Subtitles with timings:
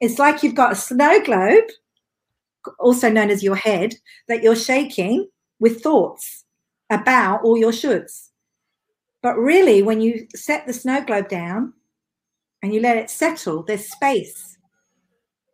[0.00, 1.64] It's like you've got a snow globe,
[2.78, 3.94] also known as your head,
[4.28, 6.44] that you're shaking with thoughts
[6.88, 8.30] about all your shoulds.
[9.22, 11.74] But really, when you set the snow globe down
[12.62, 14.56] and you let it settle, there's space.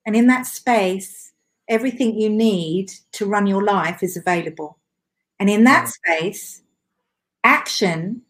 [0.07, 1.33] And in that space,
[1.69, 4.79] everything you need to run your life is available.
[5.41, 6.63] And in that space,
[7.43, 8.23] action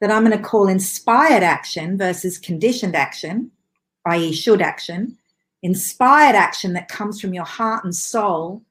[0.00, 3.50] that I'm going to call inspired action versus conditioned action,
[4.06, 5.18] i.e., should action,
[5.62, 8.62] inspired action that comes from your heart and soul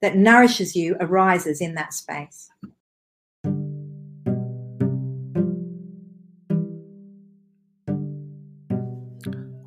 [0.00, 2.48] that nourishes you arises in that space.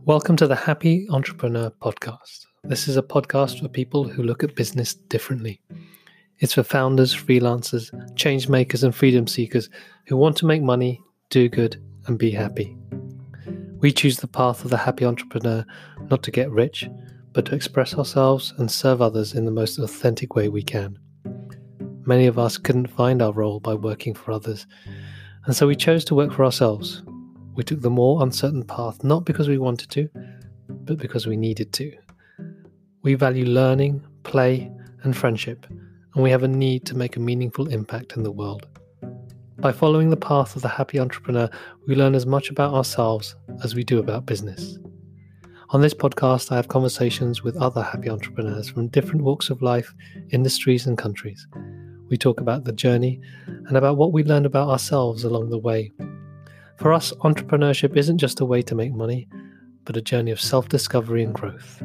[0.06, 2.46] Welcome to the Happy Entrepreneur Podcast.
[2.64, 5.62] This is a podcast for people who look at business differently.
[6.40, 9.70] It's for founders, freelancers, change makers, and freedom seekers
[10.08, 11.00] who want to make money,
[11.30, 12.76] do good, and be happy.
[13.84, 15.64] We choose the path of the happy entrepreneur
[16.10, 16.90] not to get rich,
[17.34, 20.98] but to express ourselves and serve others in the most authentic way we can.
[22.06, 24.66] Many of us couldn't find our role by working for others,
[25.46, 27.04] and so we chose to work for ourselves
[27.56, 30.10] we took the more uncertain path not because we wanted to,
[30.68, 31.96] but because we needed to.
[33.04, 34.72] We value learning, play,
[35.04, 38.68] and friendship, and we have a need to make a meaningful impact in the world.
[39.64, 41.50] By following the path of the happy entrepreneur,
[41.88, 44.78] we learn as much about ourselves as we do about business.
[45.70, 49.92] On this podcast, I have conversations with other happy entrepreneurs from different walks of life,
[50.30, 51.48] industries, and countries.
[52.10, 55.92] We talk about the journey and about what we learned about ourselves along the way
[56.78, 59.28] for us, entrepreneurship isn't just a way to make money,
[59.86, 61.82] but a journey of self discovery and growth.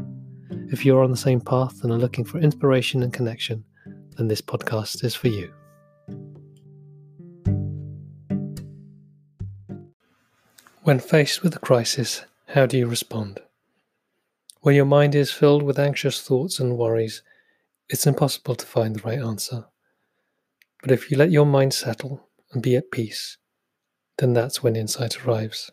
[0.72, 3.64] If you're on the same path and are looking for inspiration and connection,
[4.16, 5.52] then this podcast is for you.
[10.88, 13.42] When faced with a crisis, how do you respond?
[14.62, 17.22] When your mind is filled with anxious thoughts and worries,
[17.90, 19.66] it's impossible to find the right answer.
[20.80, 23.36] But if you let your mind settle and be at peace,
[24.16, 25.70] then that's when insight arrives.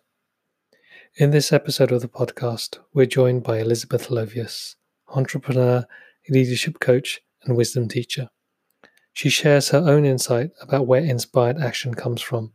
[1.16, 4.76] In this episode of the podcast, we're joined by Elizabeth Lovius,
[5.08, 5.86] entrepreneur,
[6.28, 8.28] leadership coach, and wisdom teacher.
[9.14, 12.52] She shares her own insight about where inspired action comes from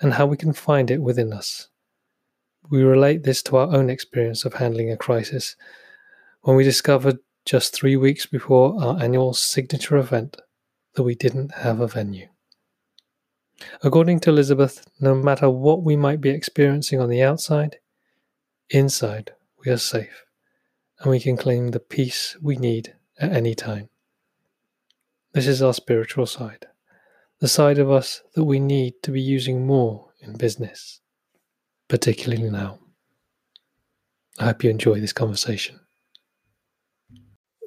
[0.00, 1.68] and how we can find it within us.
[2.70, 5.56] We relate this to our own experience of handling a crisis
[6.42, 10.40] when we discovered just three weeks before our annual signature event
[10.94, 12.28] that we didn't have a venue.
[13.82, 17.78] According to Elizabeth, no matter what we might be experiencing on the outside,
[18.70, 19.32] inside
[19.64, 20.24] we are safe
[21.00, 23.88] and we can claim the peace we need at any time.
[25.32, 26.66] This is our spiritual side,
[27.40, 31.00] the side of us that we need to be using more in business,
[31.94, 32.78] particularly now.
[34.40, 35.78] I hope you enjoy this conversation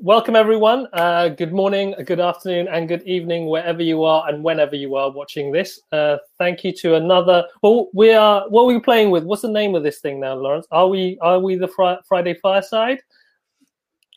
[0.01, 0.87] welcome everyone.
[0.93, 5.11] Uh, good morning, good afternoon, and good evening, wherever you are and whenever you are
[5.11, 5.81] watching this.
[5.91, 7.45] Uh, thank you to another.
[7.61, 8.47] Well, we are.
[8.49, 9.23] What are we playing with?
[9.23, 10.67] What's the name of this thing now, Laurence?
[10.71, 11.17] Are we?
[11.21, 12.99] Are we the fri- Friday Fireside?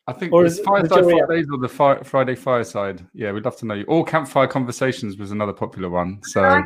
[0.07, 3.05] I think or it's Fireside Fridays or the fi- Friday Fireside.
[3.15, 3.85] Yeah, we'd love to know you.
[3.85, 6.21] All Campfire Conversations was another popular one.
[6.25, 6.63] So,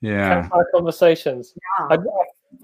[0.00, 0.40] yeah.
[0.42, 1.54] Campfire Conversations.
[1.80, 1.96] Yeah.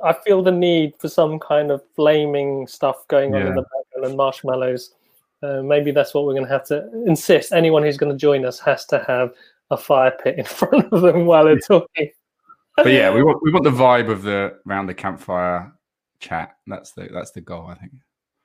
[0.03, 3.49] I, I feel the need for some kind of flaming stuff going on yeah.
[3.49, 4.95] in the background and marshmallows.
[5.43, 7.53] Uh, maybe that's what we're going to have to insist.
[7.53, 9.33] Anyone who's going to join us has to have
[9.71, 12.11] a fire pit in front of them while they're talking.
[12.77, 15.73] but yeah, we want we want the vibe of the round the campfire
[16.21, 16.57] chat.
[16.67, 17.93] That's the that's the goal, I think.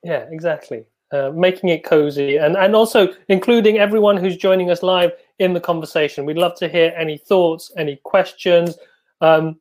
[0.04, 0.86] Yeah, exactly.
[1.14, 5.60] Uh, making it cozy and and also including everyone who's joining us live in the
[5.60, 6.26] conversation.
[6.26, 8.78] We'd love to hear any thoughts, any questions.
[9.22, 9.58] Um,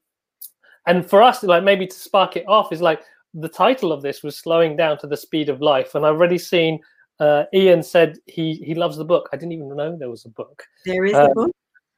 [0.89, 3.01] and for us, like maybe to spark it off, is like
[3.33, 6.39] the title of this was slowing down to the speed of life, and I've already
[6.39, 6.81] seen
[7.21, 9.29] uh, Ian said he he loves the book.
[9.33, 10.65] I didn't even know there was a book.
[10.85, 11.57] There is um, a book.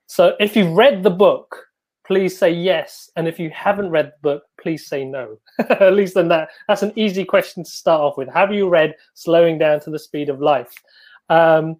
[0.08, 1.67] So if you've read the book,
[2.08, 5.38] please say yes, and if you haven't read the book, please say no.
[5.58, 8.28] At least then that that's an easy question to start off with.
[8.32, 10.72] Have you read Slowing Down to the Speed of Life?
[11.28, 11.76] Um,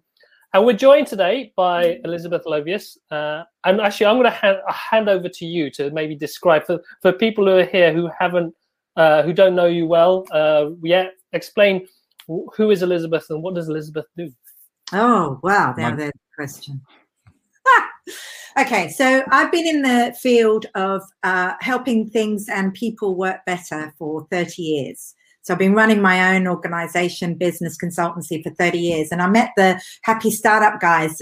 [0.53, 2.97] and we're joined today by Elizabeth Lovius.
[3.09, 6.79] Uh, and actually, I'm going to hand, hand over to you to maybe describe for,
[7.01, 8.53] for people who are here who haven't,
[8.95, 11.87] uh, who don't know you well uh, yet, explain
[12.27, 14.31] who is Elizabeth and what does Elizabeth do?
[14.93, 15.73] Oh, wow.
[15.75, 16.81] There's a question.
[18.59, 23.93] Okay, so I've been in the field of uh, helping things and people work better
[23.97, 25.15] for 30 years.
[25.41, 29.11] So I've been running my own organization, business consultancy for 30 years.
[29.11, 31.21] And I met the happy startup guys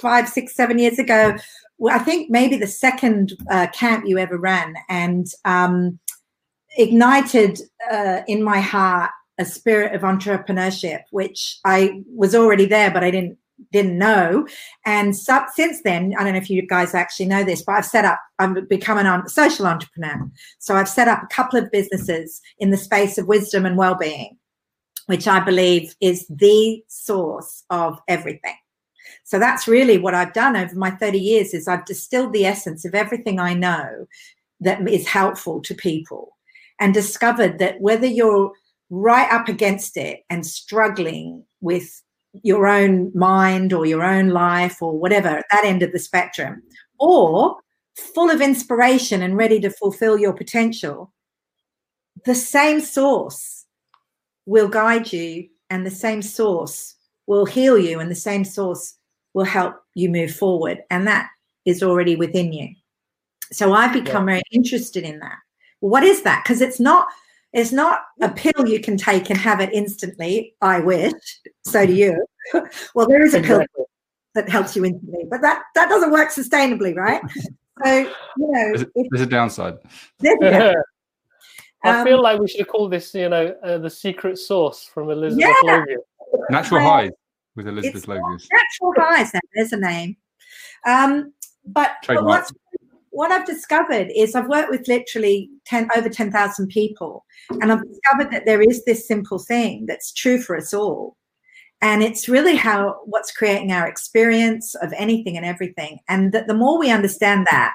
[0.00, 1.36] five, six, seven years ago.
[1.90, 5.98] I think maybe the second uh, camp you ever ran and um,
[6.76, 7.60] ignited
[7.90, 13.10] uh, in my heart a spirit of entrepreneurship, which I was already there, but I
[13.10, 13.38] didn't
[13.72, 14.46] didn't know.
[14.84, 17.86] And so, since then, I don't know if you guys actually know this, but I've
[17.86, 20.30] set up, I've become a social entrepreneur.
[20.58, 24.36] So I've set up a couple of businesses in the space of wisdom and well-being,
[25.06, 28.56] which I believe is the source of everything.
[29.24, 32.84] So that's really what I've done over my 30 years is I've distilled the essence
[32.84, 34.06] of everything I know
[34.60, 36.36] that is helpful to people
[36.80, 38.52] and discovered that whether you're
[38.90, 42.02] right up against it and struggling with
[42.42, 46.62] your own mind or your own life or whatever at that end of the spectrum,
[46.98, 47.56] or
[47.96, 51.12] full of inspiration and ready to fulfill your potential,
[52.24, 53.66] the same source
[54.46, 56.94] will guide you and the same source
[57.26, 58.96] will heal you and the same source
[59.34, 60.82] will help you move forward.
[60.90, 61.28] And that
[61.64, 62.68] is already within you.
[63.52, 64.34] So I've become yeah.
[64.34, 65.36] very interested in that.
[65.80, 66.42] What is that?
[66.44, 67.08] Because it's not
[67.52, 70.54] it's not a pill you can take and have it instantly.
[70.60, 71.12] I wish.
[71.64, 72.24] So do you.
[72.94, 73.64] well, there is a pill
[74.34, 77.22] that helps you instantly, but that that doesn't work sustainably, right?
[77.84, 78.06] So you
[78.38, 79.74] know, there's, there's a downside.
[80.24, 85.10] I feel um, like we should call this, you know, uh, the secret sauce from
[85.10, 85.76] Elizabeth yeah.
[85.76, 85.98] Logan.
[86.48, 87.10] Natural highs
[87.54, 88.38] with Elizabeth Logan.
[88.50, 89.30] Natural highs.
[89.54, 90.16] There's a name.
[90.86, 91.34] Um,
[91.66, 92.50] but, but what's
[93.16, 98.30] what I've discovered is I've worked with literally 10 over 10,000 people and I've discovered
[98.30, 101.16] that there is this simple thing that's true for us all.
[101.80, 105.98] And it's really how what's creating our experience of anything and everything.
[106.10, 107.72] And that the more we understand that,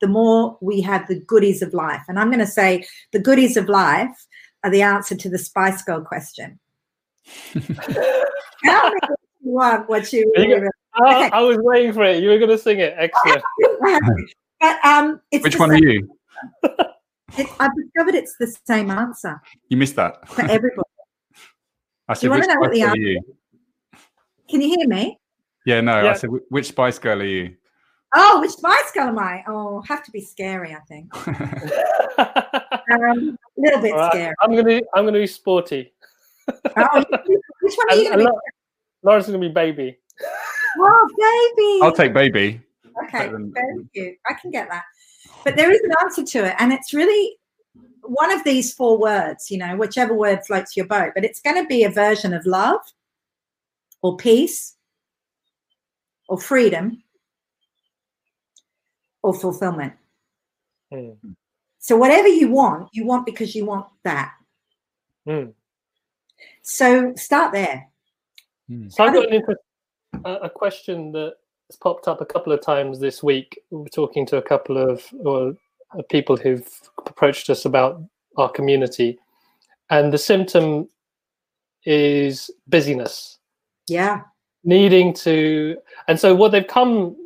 [0.00, 2.02] the more we have the goodies of life.
[2.08, 4.26] And I'm going to say the goodies of life
[4.64, 6.58] are the answer to the Spice Girl question.
[8.64, 8.98] How many
[9.44, 11.30] you want what you, you okay.
[11.32, 12.20] I was waiting for it.
[12.20, 12.94] You were going to sing it.
[12.96, 13.44] Excellent.
[14.60, 16.16] But um, which one same, are you?
[17.36, 19.40] It, I've discovered it's the same answer.
[19.68, 20.88] You missed that for everybody.
[22.08, 22.96] I said, which know what the answer?
[22.96, 23.20] You?
[24.48, 25.18] Can you hear me?
[25.66, 26.02] Yeah, no.
[26.02, 26.10] Yeah.
[26.10, 27.56] I said, which Spice Girl are you?
[28.14, 29.42] Oh, which Spice Girl am I?
[29.48, 31.14] Oh, have to be scary, I think.
[31.26, 31.36] um,
[32.96, 34.34] a little bit right, scary.
[34.40, 35.92] I'm gonna, I'm gonna be sporty.
[36.48, 37.04] oh,
[37.60, 38.30] which one are you gonna be?
[39.02, 39.98] Lawrence gonna be baby.
[40.78, 41.84] Oh, baby!
[41.84, 42.62] I'll take baby.
[43.04, 44.16] Okay, very cute.
[44.26, 44.84] I can get that.
[45.44, 46.54] But there is an answer to it.
[46.58, 47.36] And it's really
[48.02, 51.60] one of these four words, you know, whichever word floats your boat, but it's going
[51.60, 52.80] to be a version of love
[54.02, 54.76] or peace
[56.28, 57.02] or freedom
[59.22, 59.94] or fulfillment.
[60.92, 61.16] Mm.
[61.78, 64.32] So, whatever you want, you want because you want that.
[65.28, 65.52] Mm.
[66.62, 67.88] So, start there.
[68.70, 68.92] Mm.
[68.92, 69.42] So, I've got an
[70.24, 71.34] a question that
[71.68, 73.58] it's popped up a couple of times this week.
[73.70, 75.56] We're talking to a couple of or,
[75.96, 76.68] uh, people who've
[77.06, 78.02] approached us about
[78.36, 79.18] our community,
[79.90, 80.88] and the symptom
[81.84, 83.38] is busyness.
[83.88, 84.22] Yeah.
[84.64, 85.76] Needing to,
[86.08, 87.16] and so what they've come,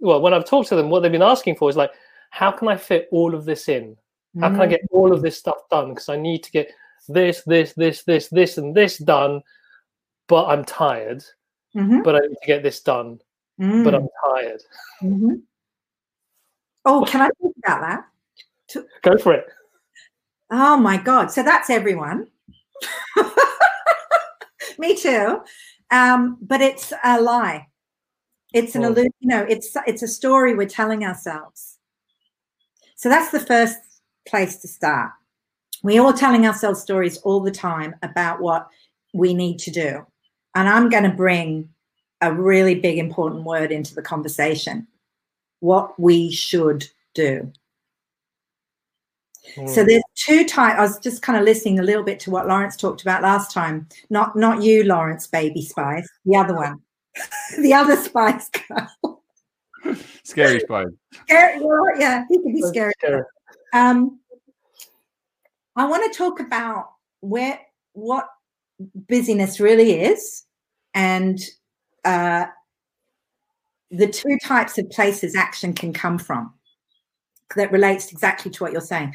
[0.00, 1.92] well, when I've talked to them, what they've been asking for is like,
[2.30, 3.96] how can I fit all of this in?
[4.40, 4.70] How can I mm.
[4.70, 5.90] get all of this stuff done?
[5.90, 6.70] Because I need to get
[7.08, 9.42] this, this, this, this, this, and this done,
[10.28, 11.24] but I'm tired.
[11.74, 12.02] Mm-hmm.
[12.02, 13.20] But I need to get this done
[13.60, 13.84] mm.
[13.84, 14.08] but I'm mm.
[14.24, 14.62] tired.
[15.02, 15.34] Mm-hmm.
[16.84, 18.84] Oh, can I talk about that?
[19.02, 19.46] Go for it.
[20.50, 21.30] Oh my God.
[21.30, 22.26] So that's everyone.
[24.78, 25.40] Me too.
[25.90, 27.66] Um, but it's a lie.
[28.54, 28.88] It's an oh.
[28.88, 29.12] illusion.
[29.20, 31.78] You know, it's it's a story we're telling ourselves.
[32.96, 33.78] So that's the first
[34.26, 35.10] place to start.
[35.82, 38.66] We're all telling ourselves stories all the time about what
[39.12, 40.06] we need to do.
[40.54, 41.68] And I'm going to bring
[42.20, 44.86] a really big important word into the conversation.
[45.60, 47.52] What we should do.
[49.56, 49.68] Mm.
[49.68, 52.46] so there's two types i was just kind of listening a little bit to what
[52.46, 53.88] laurence talked about last time.
[54.10, 56.08] Not not you laurence baby spice.
[56.24, 56.80] The other one.
[57.58, 59.22] The other spice girl.
[60.22, 60.86] Scary spice.
[61.22, 61.60] Scary,
[61.98, 63.22] yeah he can be scary, scary.
[63.72, 64.20] um
[65.74, 67.58] i want to talk about where
[67.94, 68.28] what
[69.08, 70.44] busyness really is
[70.94, 71.40] and
[72.08, 72.46] uh,
[73.90, 76.54] the two types of places action can come from
[77.54, 79.14] that relates exactly to what you're saying.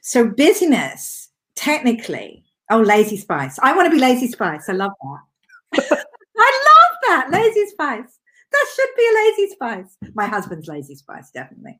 [0.00, 3.58] So busyness, technically, oh, lazy spice.
[3.62, 4.68] I want to be lazy spice.
[4.68, 5.82] I love that.
[6.38, 7.28] I love that.
[7.30, 8.18] Lazy spice.
[8.52, 9.96] That should be a lazy spice.
[10.14, 11.78] My husband's lazy spice, definitely.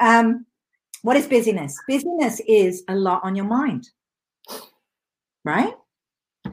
[0.00, 0.46] Um,
[1.02, 1.76] what is busyness?
[1.86, 3.90] Busyness is a lot on your mind,
[5.44, 5.74] right?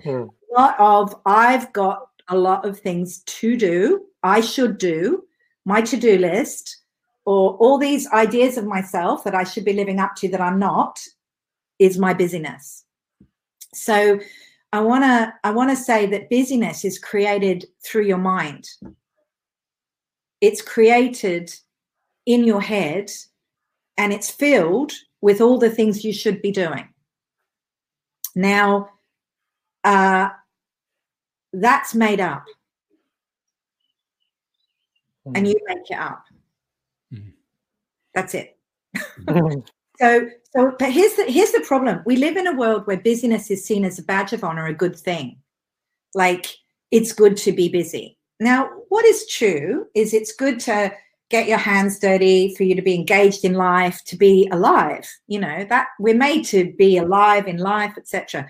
[0.04, 0.25] Hmm.
[0.56, 5.24] A lot of I've got a lot of things to do, I should do,
[5.66, 6.82] my to do list,
[7.26, 10.60] or all these ideas of myself that I should be living up to that I'm
[10.60, 11.00] not,
[11.80, 12.86] is my busyness.
[13.74, 14.20] So
[14.74, 18.68] I want to I want to say that busyness is created through your mind.
[20.42, 21.54] It's created
[22.26, 23.10] in your head
[23.98, 24.92] and it's filled
[25.22, 26.88] with all the things you should be doing.
[28.36, 28.90] Now,
[29.84, 30.30] uh,
[31.62, 32.46] that's made up,
[35.26, 35.46] and hmm.
[35.46, 36.24] you make it up.
[37.14, 37.34] Mm.
[38.14, 38.58] That's it.
[40.00, 42.02] so, so, but here's the here's the problem.
[42.06, 44.74] We live in a world where busyness is seen as a badge of honor, a
[44.74, 45.38] good thing.
[46.14, 46.48] Like
[46.92, 48.18] it's good to be busy.
[48.40, 50.94] Now, what is true is it's good to
[51.30, 55.06] get your hands dirty, for you to be engaged in life, to be alive.
[55.28, 58.48] You know, that we're made to be alive in life, etc.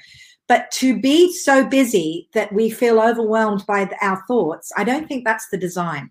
[0.48, 5.26] But to be so busy that we feel overwhelmed by our thoughts, I don't think
[5.26, 6.10] that's the design.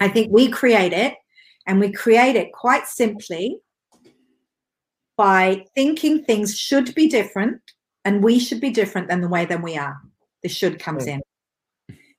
[0.00, 1.14] I think we create it
[1.66, 3.58] and we create it quite simply
[5.16, 7.60] by thinking things should be different
[8.04, 10.00] and we should be different than the way that we are.
[10.42, 11.20] The should comes in.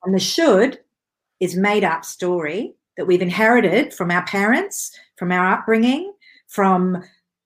[0.03, 0.79] And the should
[1.39, 6.13] is made up story that we've inherited from our parents, from our upbringing,
[6.47, 7.03] from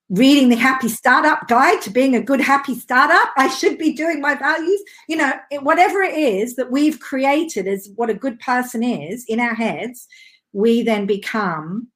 [0.09, 4.21] reading the happy startup guide to being a good happy startup i should be doing
[4.21, 8.83] my values you know whatever it is that we've created as what a good person
[8.83, 10.07] is in our heads
[10.53, 11.87] we then become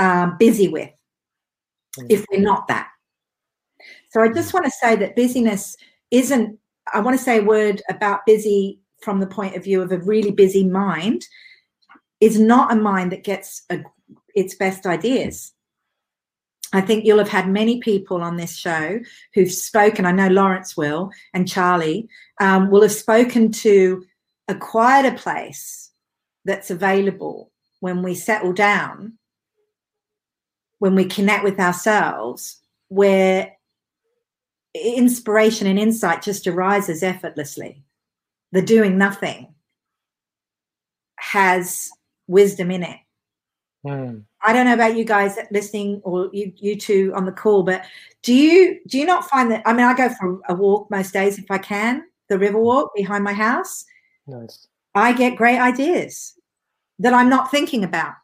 [0.00, 0.90] um, busy with
[1.98, 2.06] mm.
[2.08, 2.88] if we're not that
[4.10, 4.54] so i just mm.
[4.54, 5.76] want to say that busyness
[6.10, 6.58] isn't
[6.92, 9.98] i want to say a word about busy from the point of view of a
[9.98, 11.24] really busy mind
[12.20, 13.80] is not a mind that gets a,
[14.34, 15.52] its best ideas.
[16.72, 19.00] I think you'll have had many people on this show
[19.34, 20.04] who've spoken.
[20.04, 22.08] I know Laurence will and Charlie
[22.40, 24.04] um, will have spoken to
[24.48, 25.90] a quieter place
[26.44, 29.14] that's available when we settle down,
[30.78, 33.52] when we connect with ourselves, where
[34.74, 37.82] inspiration and insight just arises effortlessly.
[38.52, 39.54] The doing nothing
[41.16, 41.90] has
[42.26, 42.98] wisdom in it.
[43.86, 44.24] Mm.
[44.42, 47.84] I don't know about you guys listening or you you two on the call, but
[48.22, 49.62] do you do you not find that?
[49.66, 52.92] I mean, I go for a walk most days if I can, the river walk
[52.94, 53.84] behind my house.
[54.26, 54.68] Nice.
[54.94, 56.34] I get great ideas
[56.98, 58.14] that I'm not thinking about.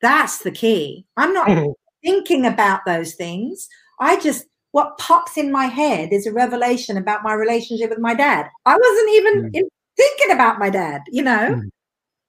[0.00, 1.06] That's the key.
[1.16, 3.68] I'm not thinking about those things.
[4.00, 8.14] I just what pops in my head is a revelation about my relationship with my
[8.14, 8.48] dad.
[8.64, 9.68] I wasn't even mm.
[9.96, 11.54] thinking about my dad, you know.
[11.54, 11.70] Mm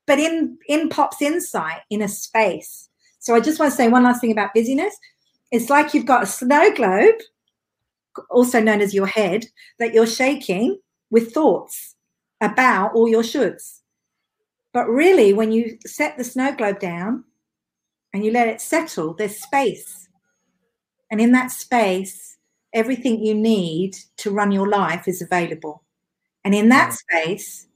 [0.05, 2.89] but in in pops insight in a space
[3.23, 4.95] so i just want to say one last thing about busyness.
[5.49, 7.15] It's like you've got a snow globe
[8.29, 9.45] also known as your head
[9.79, 11.95] that you're shaking with thoughts
[12.41, 13.79] about all your shoulds.
[14.73, 17.23] But really when you set the snow globe down
[18.13, 20.09] and you let it settle there's space.
[21.09, 22.37] And in that space
[22.73, 25.83] everything you need to run your life is available.
[26.43, 27.67] And in that space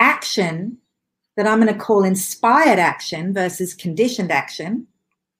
[0.00, 0.78] action
[1.36, 4.86] that I'm going to call inspired action versus conditioned action,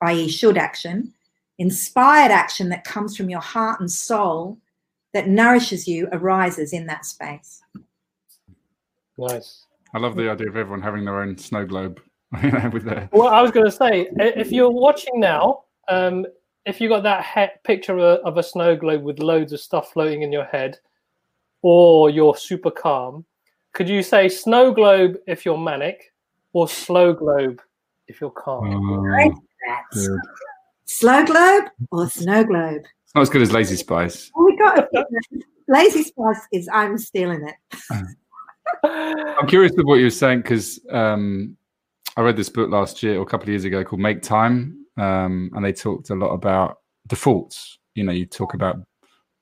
[0.03, 1.13] i.e., should action,
[1.59, 4.59] inspired action that comes from your heart and soul
[5.13, 7.63] that nourishes you arises in that space.
[9.17, 9.67] Nice.
[9.95, 12.01] I love the idea of everyone having their own snow globe
[12.73, 13.09] with their.
[13.13, 16.27] Well, I was going to say, if you're watching now, um,
[16.67, 19.61] if you got that he- picture of a, of a snow globe with loads of
[19.61, 20.79] stuff floating in your head,
[21.63, 23.25] or you're super calm,
[23.75, 26.13] could you say snow globe if you're manic,
[26.53, 27.61] or slow globe
[28.09, 29.11] if you're calm?
[29.17, 30.09] Oh,
[30.87, 32.83] slow globe or snow globe?
[33.05, 34.31] It's not as good as Lazy Spice.
[34.37, 34.89] Oh, we got
[35.69, 37.79] Lazy Spice is I'm stealing it.
[38.85, 41.57] I'm curious with what you were saying because um,
[42.17, 44.87] I read this book last year or a couple of years ago called Make Time,
[44.97, 46.79] um, and they talked a lot about
[47.09, 47.79] defaults.
[47.95, 48.77] You know, you talk about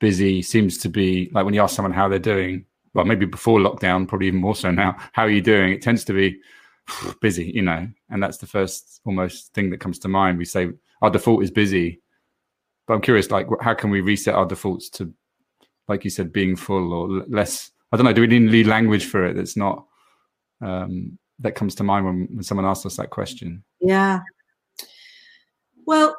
[0.01, 3.59] busy seems to be like when you ask someone how they're doing, well, maybe before
[3.59, 4.97] lockdown, probably even more so now.
[5.13, 5.73] How are you doing?
[5.73, 6.41] It tends to be
[7.21, 10.39] busy, you know, and that's the first almost thing that comes to mind.
[10.39, 10.71] We say
[11.01, 12.01] our default is busy,
[12.87, 15.13] but I'm curious, like, how can we reset our defaults to,
[15.89, 17.71] like you said, being full or less?
[17.93, 18.13] I don't know.
[18.13, 19.87] Do we need language for it that's not
[20.61, 23.65] um, that comes to mind when, when someone asks us that question?
[23.81, 24.21] Yeah.
[25.87, 26.17] Well,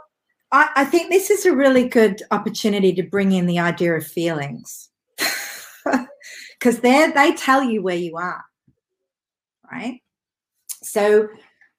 [0.52, 4.06] I, I think this is a really good opportunity to bring in the idea of
[4.06, 4.90] feelings
[6.64, 8.46] because they they tell you where you are
[9.74, 10.02] right?
[10.82, 11.28] So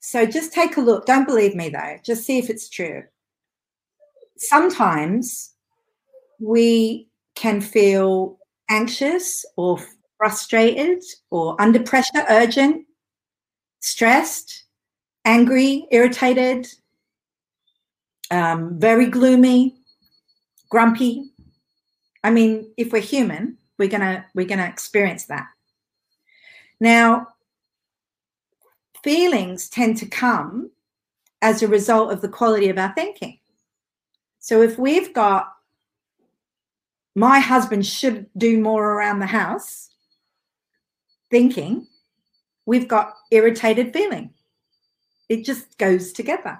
[0.00, 1.06] so just take a look.
[1.06, 1.96] Don't believe me though.
[2.04, 3.04] Just see if it's true.
[4.36, 5.54] Sometimes
[6.40, 8.38] we can feel
[8.68, 9.78] anxious or
[10.18, 12.86] frustrated or under pressure urgent
[13.80, 14.64] stressed
[15.24, 16.66] angry irritated
[18.30, 19.74] um, very gloomy
[20.70, 21.30] grumpy.
[22.22, 25.46] I mean if we're human we're gonna we're gonna experience that.
[26.80, 27.28] Now,
[29.02, 30.70] feelings tend to come
[31.42, 33.38] as a result of the quality of our thinking.
[34.40, 35.52] So if we've got
[37.14, 39.90] my husband should do more around the house
[41.30, 41.86] thinking,
[42.66, 44.30] we've got irritated feeling.
[45.28, 46.58] It just goes together.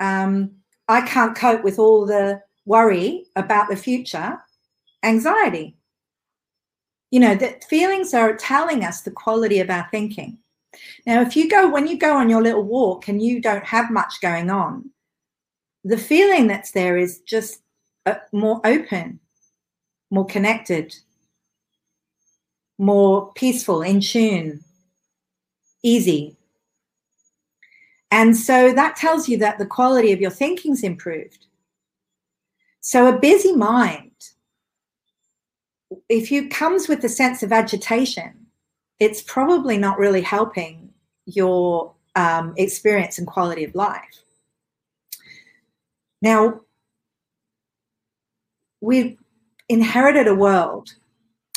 [0.00, 0.56] Um,
[0.88, 4.38] I can't cope with all the worry about the future,
[5.02, 5.76] anxiety.
[7.14, 10.36] You know, that feelings are telling us the quality of our thinking.
[11.06, 13.92] Now, if you go, when you go on your little walk and you don't have
[13.92, 14.90] much going on,
[15.84, 17.60] the feeling that's there is just
[18.04, 19.20] uh, more open,
[20.10, 20.92] more connected,
[22.78, 24.64] more peaceful, in tune,
[25.84, 26.36] easy.
[28.10, 31.46] And so that tells you that the quality of your thinking's improved.
[32.80, 34.10] So a busy mind,
[36.08, 38.32] if you comes with a sense of agitation,
[39.00, 40.90] it's probably not really helping
[41.26, 44.22] your um, experience and quality of life.
[46.22, 46.60] Now,
[48.80, 49.18] we've
[49.68, 50.94] inherited a world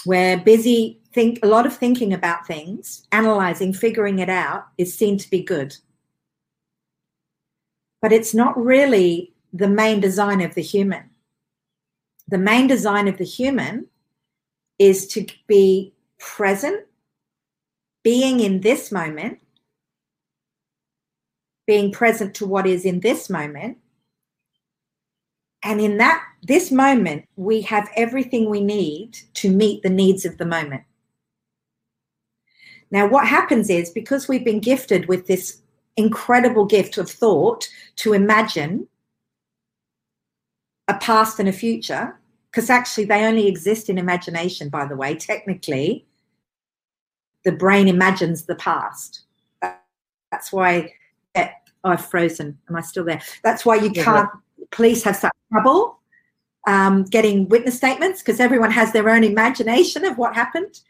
[0.06, 5.18] where busy think a lot of thinking about things, analyzing, figuring it out is seen
[5.18, 5.76] to be good.
[8.02, 11.10] But it's not really the main design of the human.
[12.28, 13.88] The main design of the human
[14.80, 16.86] is to be present,
[18.04, 19.40] being in this moment,
[21.66, 23.78] being present to what is in this moment.
[25.64, 30.38] And in that this moment, we have everything we need to meet the needs of
[30.38, 30.84] the moment.
[32.90, 35.62] Now, what happens is because we've been gifted with this
[35.98, 37.68] incredible gift of thought
[37.98, 38.88] to imagine
[40.88, 42.17] a past and a future,
[42.52, 46.06] because actually they only exist in imagination, by the way, technically,
[47.44, 49.22] the brain imagines the past.
[50.32, 50.94] That's why
[51.36, 52.58] oh, I've frozen.
[52.70, 53.22] Am I still there?
[53.44, 54.30] That's why you can't,
[54.72, 56.00] police have such trouble
[56.68, 60.82] um, getting witness statements because everyone has their own imagination of what happened.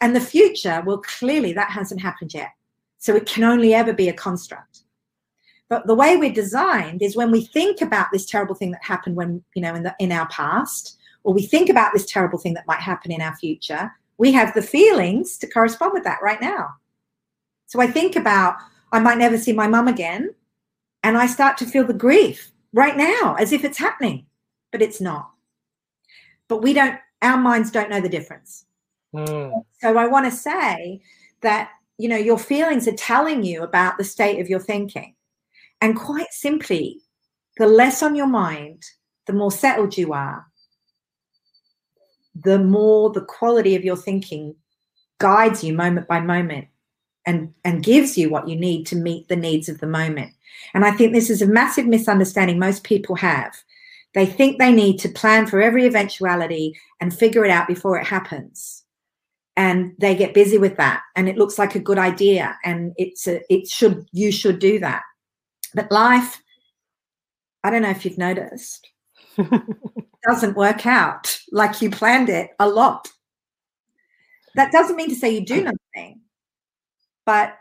[0.00, 2.50] And the future, well, clearly that hasn't happened yet.
[2.98, 4.80] So it can only ever be a construct.
[5.68, 9.14] But the way we're designed is when we think about this terrible thing that happened
[9.14, 12.54] when, you know, in the in our past, or we think about this terrible thing
[12.54, 16.40] that might happen in our future, we have the feelings to correspond with that right
[16.40, 16.68] now.
[17.66, 18.56] So I think about
[18.92, 20.34] I might never see my mum again,
[21.02, 24.26] and I start to feel the grief right now as if it's happening,
[24.72, 25.30] but it's not.
[26.48, 28.66] But we don't, our minds don't know the difference.
[29.14, 29.64] Mm.
[29.80, 31.00] So I want to say
[31.42, 35.14] that, you know, your feelings are telling you about the state of your thinking.
[35.80, 37.00] And quite simply,
[37.56, 38.82] the less on your mind,
[39.26, 40.44] the more settled you are,
[42.42, 44.54] the more the quality of your thinking
[45.18, 46.68] guides you moment by moment
[47.26, 50.32] and, and gives you what you need to meet the needs of the moment.
[50.74, 53.54] And I think this is a massive misunderstanding most people have.
[54.14, 58.06] They think they need to plan for every eventuality and figure it out before it
[58.06, 58.84] happens.
[59.56, 61.02] And they get busy with that.
[61.14, 62.56] And it looks like a good idea.
[62.64, 65.02] And it's a, it should you should do that.
[65.74, 66.40] But life
[67.62, 68.88] i don't know if you've noticed
[70.26, 73.08] doesn't work out like you planned it a lot
[74.54, 76.20] that doesn't mean to say you do nothing
[77.24, 77.56] but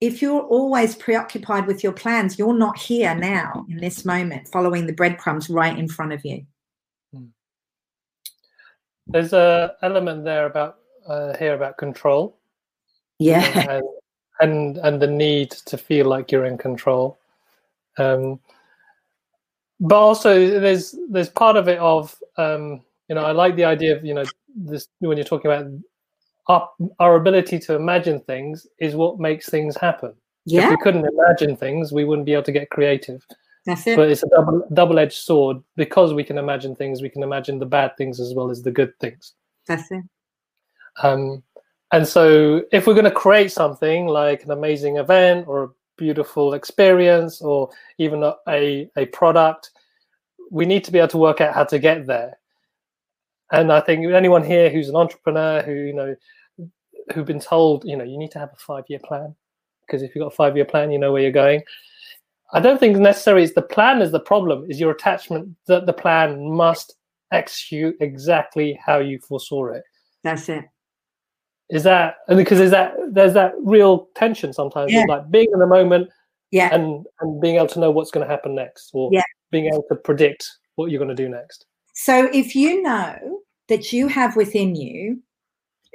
[0.00, 4.86] if you're always preoccupied with your plans you're not here now in this moment following
[4.86, 6.44] the breadcrumbs right in front of you
[7.14, 7.26] hmm.
[9.06, 12.36] there's a element there about uh, hear about control.
[13.18, 13.44] Yeah.
[13.68, 13.84] And,
[14.40, 17.18] and and the need to feel like you're in control.
[17.98, 18.40] Um,
[19.82, 23.96] but also there's there's part of it of um, you know I like the idea
[23.96, 25.66] of you know this when you're talking about
[26.48, 26.68] our,
[27.00, 30.14] our ability to imagine things is what makes things happen.
[30.44, 30.64] Yeah.
[30.64, 33.24] If we couldn't imagine things, we wouldn't be able to get creative.
[33.66, 33.96] That's it.
[33.96, 37.02] But it's a double double edged sword because we can imagine things.
[37.02, 39.34] We can imagine the bad things as well as the good things.
[39.66, 40.04] That's it.
[41.02, 41.42] Um,
[41.92, 46.54] and so, if we're going to create something like an amazing event or a beautiful
[46.54, 49.70] experience or even a, a, a product,
[50.50, 52.38] we need to be able to work out how to get there.
[53.50, 56.16] And I think anyone here who's an entrepreneur who, you know,
[57.12, 59.34] who've been told, you know, you need to have a five year plan
[59.86, 61.62] because if you've got a five year plan, you know where you're going.
[62.54, 65.92] I don't think necessarily it's the plan is the problem, is your attachment that the
[65.92, 66.96] plan must
[67.32, 69.82] execute exactly how you foresaw it.
[70.22, 70.64] That's it
[71.72, 75.04] is that and because there's that there's that real tension sometimes yeah.
[75.08, 76.08] like being in the moment
[76.52, 79.22] yeah and and being able to know what's going to happen next or yeah.
[79.50, 83.92] being able to predict what you're going to do next so if you know that
[83.92, 85.22] you have within you,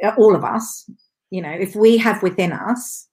[0.03, 0.89] uh, all of us,
[1.29, 3.07] you know, if we have within us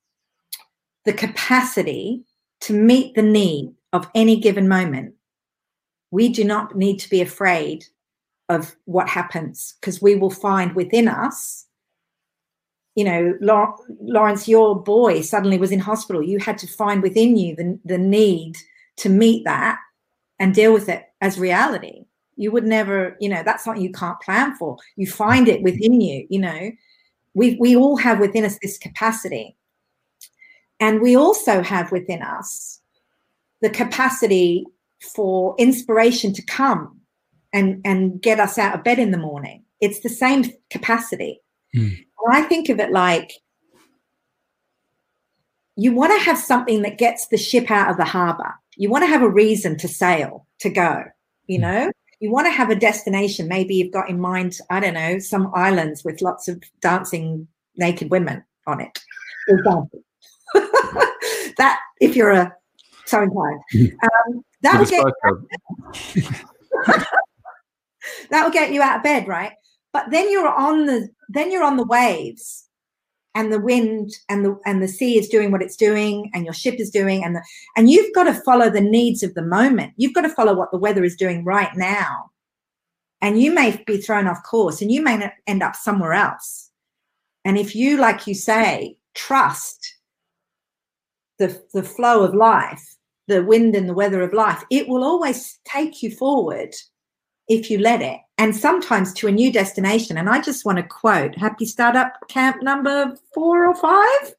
[1.05, 2.25] the capacity
[2.63, 5.15] to meet the need of any given moment,
[6.11, 7.85] we do not need to be afraid
[8.49, 11.67] of what happens because we will find within us
[12.95, 16.23] you know laurence your boy suddenly was in hospital.
[16.23, 18.57] You had to find within you the, the need
[18.99, 19.79] to meet that
[20.39, 22.05] and deal with it as reality.
[22.37, 24.77] You would never you know that's something you can't plan for.
[24.97, 26.71] You find it within you you know.
[27.35, 29.57] We we all have within us this capacity.
[30.81, 32.81] And we also have within us
[33.61, 34.67] the capacity
[35.15, 37.01] for inspiration to come
[37.53, 39.65] and and get us out of bed in the morning.
[39.81, 41.41] It's the same capacity
[41.75, 42.05] mm.
[42.31, 43.33] i think of it like
[45.77, 48.55] you want to have something that gets the ship out of the harbor.
[48.77, 51.03] You want to have a reason to sail to go
[51.47, 51.63] you hmm.
[51.63, 51.91] know?
[52.21, 53.49] You want to have a destination.
[53.49, 58.11] Maybe you've got in mind i don't know some islands with lots of dancing naked
[58.11, 58.99] women on it
[61.59, 62.55] that if you're a
[63.07, 63.61] so inclined.
[63.75, 65.05] Um, that will get
[68.31, 69.53] that will get you out of bed right?
[69.93, 72.65] But then you're on the then you're on the waves
[73.35, 76.55] and the wind and the and the sea is doing what it's doing and your
[76.55, 77.43] ship is doing and the
[77.77, 79.93] and you've got to follow the needs of the moment.
[79.97, 82.31] You've got to follow what the weather is doing right now.
[83.21, 86.71] And you may be thrown off course and you may end up somewhere else.
[87.45, 89.97] And if you like you say trust
[91.39, 95.59] the the flow of life the wind and the weather of life it will always
[95.65, 96.75] take you forward
[97.49, 100.17] if you let it, and sometimes to a new destination.
[100.17, 104.35] And I just want to quote Happy Startup Camp number four or five,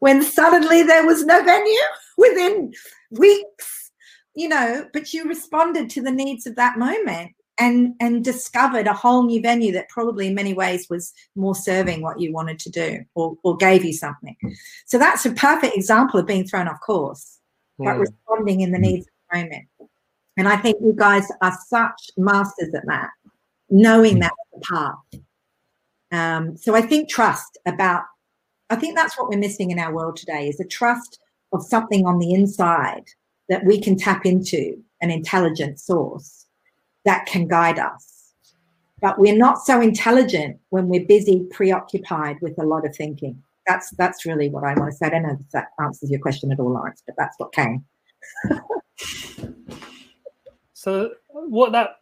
[0.00, 1.78] when suddenly there was no venue
[2.18, 2.72] within
[3.10, 3.90] weeks,
[4.34, 8.94] you know, but you responded to the needs of that moment and and discovered a
[8.94, 12.70] whole new venue that probably in many ways was more serving what you wanted to
[12.70, 14.36] do or, or gave you something.
[14.86, 17.40] So that's a perfect example of being thrown off course
[17.84, 18.00] but hmm.
[18.00, 18.82] responding in the hmm.
[18.82, 19.68] needs of the moment
[20.40, 23.10] and I think you guys are such masters at that,
[23.68, 24.20] knowing mm.
[24.20, 25.20] that's the path.
[26.12, 28.04] Um, so I think trust about,
[28.70, 31.20] I think that's what we're missing in our world today is a trust
[31.52, 33.04] of something on the inside
[33.50, 36.46] that we can tap into, an intelligent source
[37.04, 38.32] that can guide us.
[39.02, 43.42] But we're not so intelligent when we're busy, preoccupied with a lot of thinking.
[43.66, 45.04] That's that's really what I want to say.
[45.04, 47.84] I don't know if that answers your question at all, Laurence, but that's what came.
[50.80, 51.96] So what that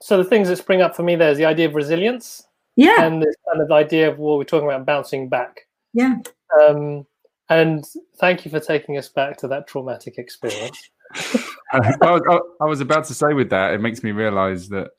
[0.00, 2.46] so the things that spring up for me there is the idea of resilience.
[2.76, 3.02] Yeah.
[3.02, 5.62] And this kind of idea of what we're talking about bouncing back.
[5.92, 6.18] Yeah.
[6.56, 7.08] Um,
[7.48, 7.84] and
[8.20, 10.90] thank you for taking us back to that traumatic experience.
[11.72, 14.90] I, was, I was about to say with that, it makes me realize that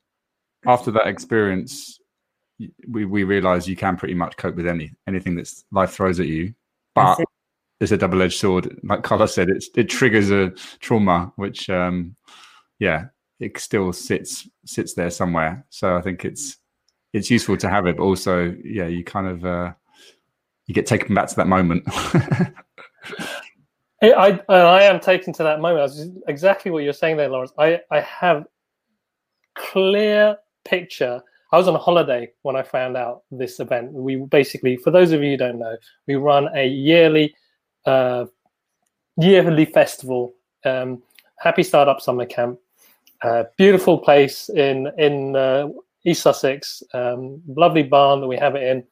[0.67, 2.02] after that experience,
[2.89, 6.28] we, we realize you can pretty much cope with any anything that life throws at
[6.28, 6.54] you.
[6.96, 7.17] But
[7.80, 8.78] it's a double edged sword.
[8.84, 10.50] Like Carlos said, it's, it triggers a
[10.82, 12.17] trauma, which, um,
[12.78, 13.06] yeah,
[13.42, 15.66] it still sits sits there somewhere.
[15.70, 16.58] So I think it's
[17.12, 19.74] it's useful to have it, but also yeah, you kind of uh,
[20.68, 21.84] you get taken back to that moment.
[24.04, 26.24] I I am taken to that moment.
[26.28, 27.52] exactly what you're saying there, Laurence.
[27.58, 28.46] I I have
[29.56, 31.22] clear picture.
[31.52, 33.92] I was on holiday when I found out this event.
[33.92, 35.76] We basically, for those of you who don't know,
[36.08, 37.36] we run a yearly
[37.86, 38.26] uh,
[39.18, 41.02] yearly festival, um,
[41.40, 42.60] Happy Startup Summer Camp,
[43.24, 45.68] uh, beautiful place in in uh,
[46.06, 46.84] East Sussex.
[46.94, 48.84] Um, lovely barn that we have it in.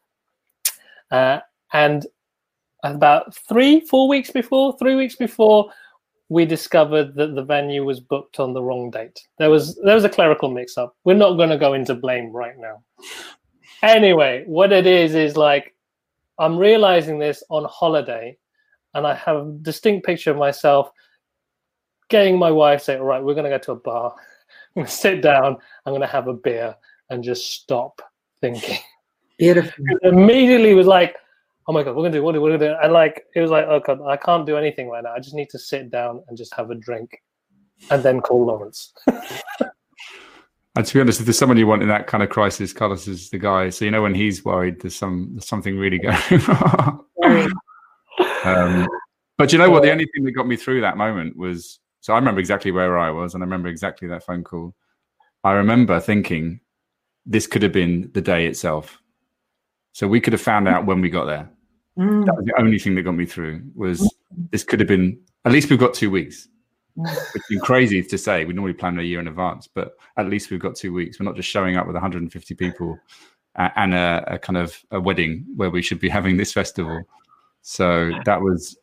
[1.11, 1.39] Uh,
[1.73, 2.05] and
[2.83, 5.71] about three, four weeks before, three weeks before,
[6.29, 9.19] we discovered that the venue was booked on the wrong date.
[9.37, 10.95] There was there was a clerical mix-up.
[11.03, 12.83] We're not going to go into blame right now.
[13.81, 15.75] Anyway, what it is is like
[16.37, 18.37] I'm realizing this on holiday,
[18.93, 20.91] and I have a distinct picture of myself
[22.09, 24.13] getting my wife say, "All right, we're going to go to a bar.
[24.13, 25.57] I'm going to sit down.
[25.85, 26.75] I'm going to have a beer
[27.09, 28.01] and just stop
[28.41, 28.79] thinking."
[29.37, 29.83] Beautiful.
[30.03, 31.15] immediately was like,
[31.67, 33.41] "Oh my god, we're going to do what we're going to do," and like it
[33.41, 35.13] was like, "Oh god, I can't do anything right now.
[35.13, 37.21] I just need to sit down and just have a drink,
[37.89, 38.93] and then call Laurence."
[40.75, 43.05] And to be honest, if there's someone you want in that kind of crisis, Carlos
[43.07, 43.69] is the guy.
[43.69, 46.15] So you know when he's worried, there's some there's something really going
[46.47, 47.05] wrong.
[48.45, 48.87] um,
[49.37, 49.83] but you know what?
[49.83, 52.97] The only thing that got me through that moment was so I remember exactly where
[52.97, 54.73] I was, and I remember exactly that phone call.
[55.43, 56.59] I remember thinking
[57.23, 58.99] this could have been the day itself.
[59.91, 61.47] So we could have found out when we got there.
[61.99, 62.25] Mm.
[62.25, 63.61] That was the only thing that got me through.
[63.75, 64.11] Was
[64.49, 66.47] this could have been at least we've got two weeks.
[66.95, 68.43] which is crazy to say.
[68.43, 71.19] We normally plan a year in advance, but at least we've got two weeks.
[71.19, 72.97] We're not just showing up with 150 people
[73.55, 77.03] and a, a kind of a wedding where we should be having this festival.
[77.61, 78.79] So that was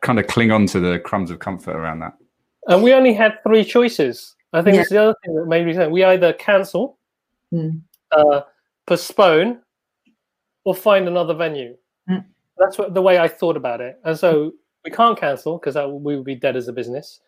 [0.00, 2.14] kind of cling on to the crumbs of comfort around that.
[2.66, 4.34] And we only had three choices.
[4.52, 4.82] I think yeah.
[4.82, 6.98] it's the other thing that made me think we either cancel,
[7.52, 7.80] mm.
[8.12, 8.42] uh,
[8.86, 9.60] postpone,
[10.64, 11.76] or find another venue.
[12.08, 12.24] Mm.
[12.58, 13.98] That's what the way I thought about it.
[14.04, 14.52] And so
[14.84, 17.20] we can't cancel because we would be dead as a business.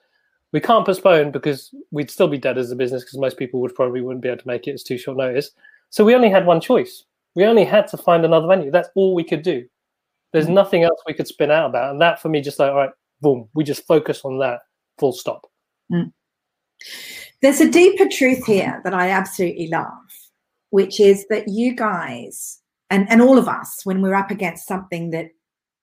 [0.52, 3.74] We can't postpone because we'd still be dead as a business because most people would
[3.74, 4.72] probably wouldn't be able to make it.
[4.72, 5.50] It's too short notice.
[5.90, 7.04] So we only had one choice.
[7.34, 8.70] We only had to find another venue.
[8.70, 9.66] That's all we could do.
[10.32, 10.54] There's mm.
[10.54, 11.90] nothing else we could spin out about.
[11.90, 14.60] And that for me, just like, all right, boom, we just focus on that,
[14.98, 15.46] full stop.
[15.92, 16.12] Mm.
[17.42, 19.90] There's a deeper truth here that I absolutely love,
[20.70, 25.10] which is that you guys and, and all of us, when we're up against something
[25.10, 25.30] that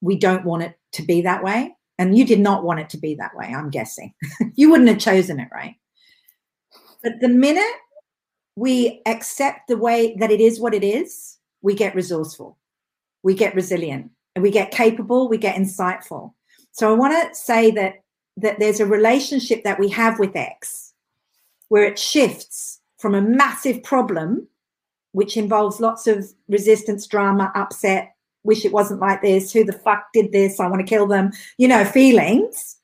[0.02, 2.98] we don't want it to be that way, and you did not want it to
[2.98, 4.14] be that way, I'm guessing.
[4.56, 5.76] you wouldn't have chosen it, right?
[7.04, 7.76] But the minute
[8.56, 12.58] we accept the way that it is what it is, we get resourceful,
[13.24, 16.34] we get resilient, and we get capable, we get insightful.
[16.72, 18.01] So I want to say that
[18.38, 20.94] that there's a relationship that we have with X
[21.70, 24.48] where it shifts from a massive problem,
[25.14, 30.06] which involves lots of resistance, drama, upset, wish it wasn't like this, who the fuck
[30.14, 32.78] did this, I want to kill them, you know, feelings,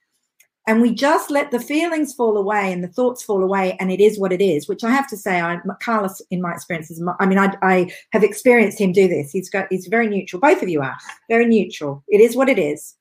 [0.68, 4.02] and we just let the feelings fall away and the thoughts fall away and it
[4.02, 7.26] is what it is which i have to say I, carlos in my experiences, i
[7.26, 9.32] mean I, I have experienced him do this.
[9.32, 10.42] He's got he's very neutral.
[10.42, 10.96] Both of you are
[11.30, 12.04] very neutral.
[12.10, 12.96] It is what it is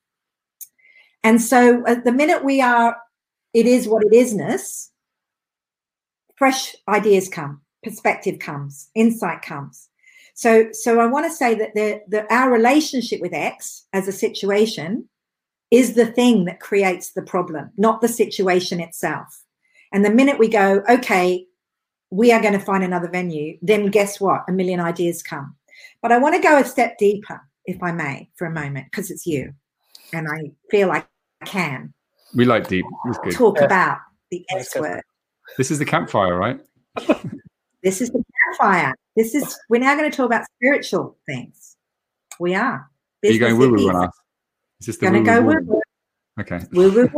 [1.26, 2.96] and so at the minute we are
[3.52, 4.90] it is what it isness
[6.36, 9.88] fresh ideas come perspective comes insight comes
[10.34, 14.12] so so i want to say that the, the our relationship with x as a
[14.12, 15.08] situation
[15.70, 19.42] is the thing that creates the problem, not the situation itself.
[19.92, 21.46] And the minute we go, okay,
[22.10, 24.44] we are going to find another venue, then guess what?
[24.48, 25.56] A million ideas come.
[26.02, 29.10] But I want to go a step deeper, if I may, for a moment, because
[29.10, 29.52] it's you.
[30.12, 31.06] And I feel like
[31.44, 31.92] can.
[32.34, 32.84] We like deep.
[33.32, 33.64] Talk yeah.
[33.64, 33.98] about
[34.30, 35.02] the S word.
[35.58, 36.60] This is the campfire, right?
[37.82, 38.94] this is the campfire.
[39.16, 41.76] This is, we're now going to talk about spiritual things.
[42.40, 42.90] We are.
[43.22, 44.14] Business are you going woo woo on us?
[44.80, 45.80] Is this the gonna go woo woo?
[46.38, 46.60] Okay.
[46.72, 47.08] Woo woo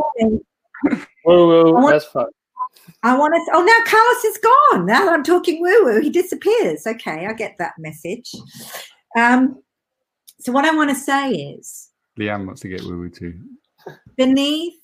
[1.25, 1.91] woo woo.
[1.91, 2.27] That's fun.
[3.03, 3.51] I want to.
[3.53, 4.85] Oh, now Carlos is gone.
[4.85, 6.01] Now I'm talking woo woo.
[6.01, 6.87] He disappears.
[6.87, 8.31] Okay, I get that message.
[9.17, 9.61] Um,
[10.39, 13.37] so what I want to say is, Leanne wants to get woo woo too.
[14.19, 14.75] Beneath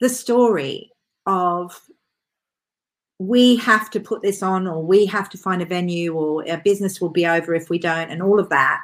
[0.00, 0.92] the story
[1.26, 1.80] of
[3.18, 6.58] we have to put this on, or we have to find a venue, or our
[6.58, 8.80] business will be over if we don't, and all of that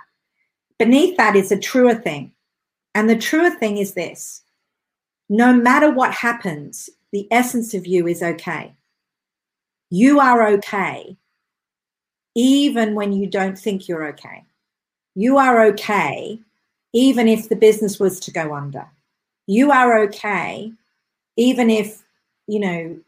[0.80, 2.32] Beneath that is a truer thing.
[2.94, 4.42] And the truer thing is this
[5.28, 8.74] no matter what happens, the essence of you is okay.
[9.90, 11.18] You are okay,
[12.34, 14.44] even when you don't think you're okay.
[15.14, 16.40] You are okay,
[16.92, 18.86] even if the business was to go under.
[19.46, 20.72] You are okay,
[21.36, 22.02] even if,
[22.46, 22.98] you know,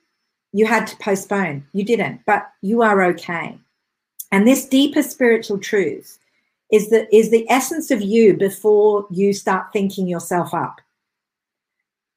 [0.52, 1.66] you had to postpone.
[1.72, 3.58] You didn't, but you are okay.
[4.30, 6.18] And this deeper spiritual truth
[6.72, 10.80] is the is the essence of you before you start thinking yourself up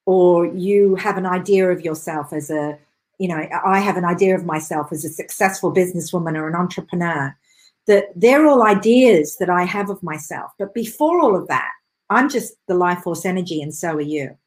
[0.05, 2.77] or you have an idea of yourself as a
[3.19, 7.35] you know i have an idea of myself as a successful businesswoman or an entrepreneur
[7.87, 10.51] that they're all ideas that i have of myself.
[10.57, 11.71] But before all of that
[12.09, 14.37] i'm just the life force energy and so are you.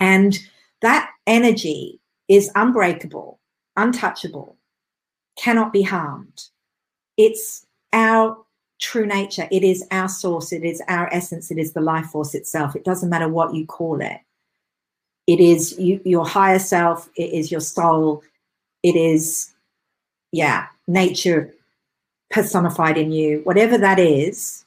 [0.00, 0.38] And
[0.80, 3.38] that energy is unbreakable
[3.76, 4.56] untouchable
[5.36, 6.42] cannot be harmed.
[7.16, 8.36] It's our
[8.80, 9.48] true nature.
[9.50, 12.74] It is our source, it is our essence, it is the life force itself.
[12.74, 14.18] It doesn't matter what you call it.
[15.26, 18.22] It is you, your higher self, it is your soul,
[18.82, 19.52] it is,
[20.32, 21.54] yeah, nature
[22.32, 23.40] personified in you.
[23.44, 24.64] Whatever that is,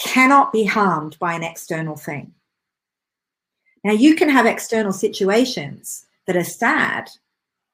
[0.00, 2.32] cannot be harmed by an external thing.
[3.84, 7.10] Now, you can have external situations that are sad.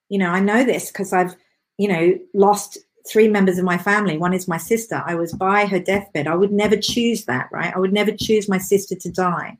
[0.08, 1.34] You know, I know this because I've,
[1.78, 4.16] you know, lost three members of my family.
[4.16, 5.02] One is my sister.
[5.06, 6.26] I was by her deathbed.
[6.26, 7.74] I would never choose that, right?
[7.74, 9.58] I would never choose my sister to die.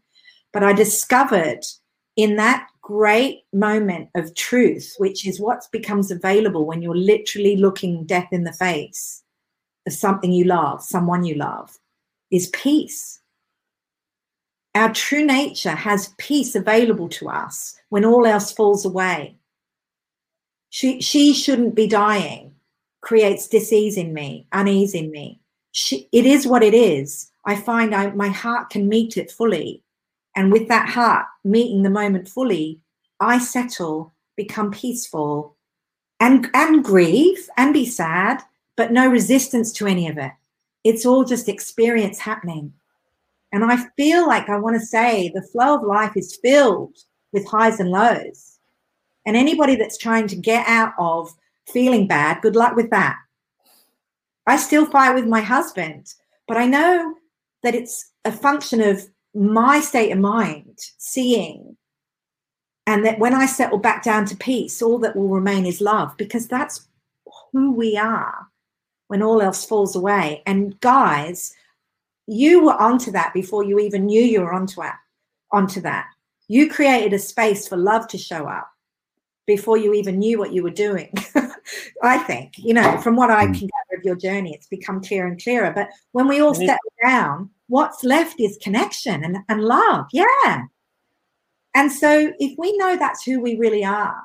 [0.53, 1.65] But I discovered
[2.17, 8.05] in that great moment of truth, which is what becomes available when you're literally looking
[8.05, 9.23] death in the face
[9.87, 11.79] of something you love, someone you love,
[12.31, 13.21] is peace.
[14.75, 19.37] Our true nature has peace available to us when all else falls away.
[20.69, 22.55] She, she shouldn't be dying
[23.01, 25.41] creates disease in me, unease in me.
[25.73, 27.31] She, it is what it is.
[27.47, 29.84] I find I, my heart can meet it fully.
[30.37, 32.81] And with that heart meeting the moment fully,
[33.21, 35.57] I settle, become peaceful,
[36.21, 38.43] and and grieve and be sad,
[38.77, 40.33] but no resistance to any of it.
[40.83, 42.73] It's all just experience happening.
[43.53, 46.97] And I feel like I want to say the flow of life is filled
[47.33, 48.59] with highs and lows.
[49.27, 51.31] And anybody that's trying to get out of
[51.67, 53.17] feeling bad, good luck with that.
[54.47, 56.13] I still fight with my husband,
[56.47, 57.15] but I know
[57.63, 61.77] that it's a function of my state of mind, seeing,
[62.87, 66.17] and that when I settle back down to peace, all that will remain is love
[66.17, 66.87] because that's
[67.53, 68.49] who we are
[69.09, 70.43] when all else falls away.
[70.47, 71.55] And guys,
[72.27, 74.93] you were onto that before you even knew you were onto it,
[75.51, 76.07] onto that.
[76.49, 78.71] You created a space for love to show up
[79.47, 81.13] before you even knew what you were doing.
[82.03, 83.53] I think, you know, from what I hmm.
[83.53, 85.73] can gather of your journey, it's become clearer and clearer.
[85.75, 90.07] But when we all settle down, what's left is connection and, and love.
[90.13, 90.63] Yeah.
[91.75, 94.23] And so if we know that's who we really are,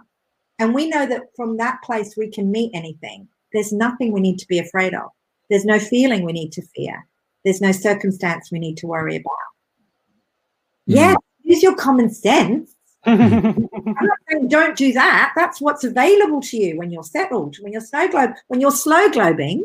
[0.59, 4.37] and we know that from that place we can meet anything, there's nothing we need
[4.37, 5.09] to be afraid of.
[5.49, 7.07] There's no feeling we need to fear.
[7.43, 9.49] There's no circumstance we need to worry about.
[10.87, 10.95] Mm.
[10.95, 13.47] Yeah, use your common sense I'm
[13.85, 15.31] not saying don't do that.
[15.35, 19.09] That's what's available to you when you're settled, when you're snow globe, when you're slow
[19.09, 19.61] globing.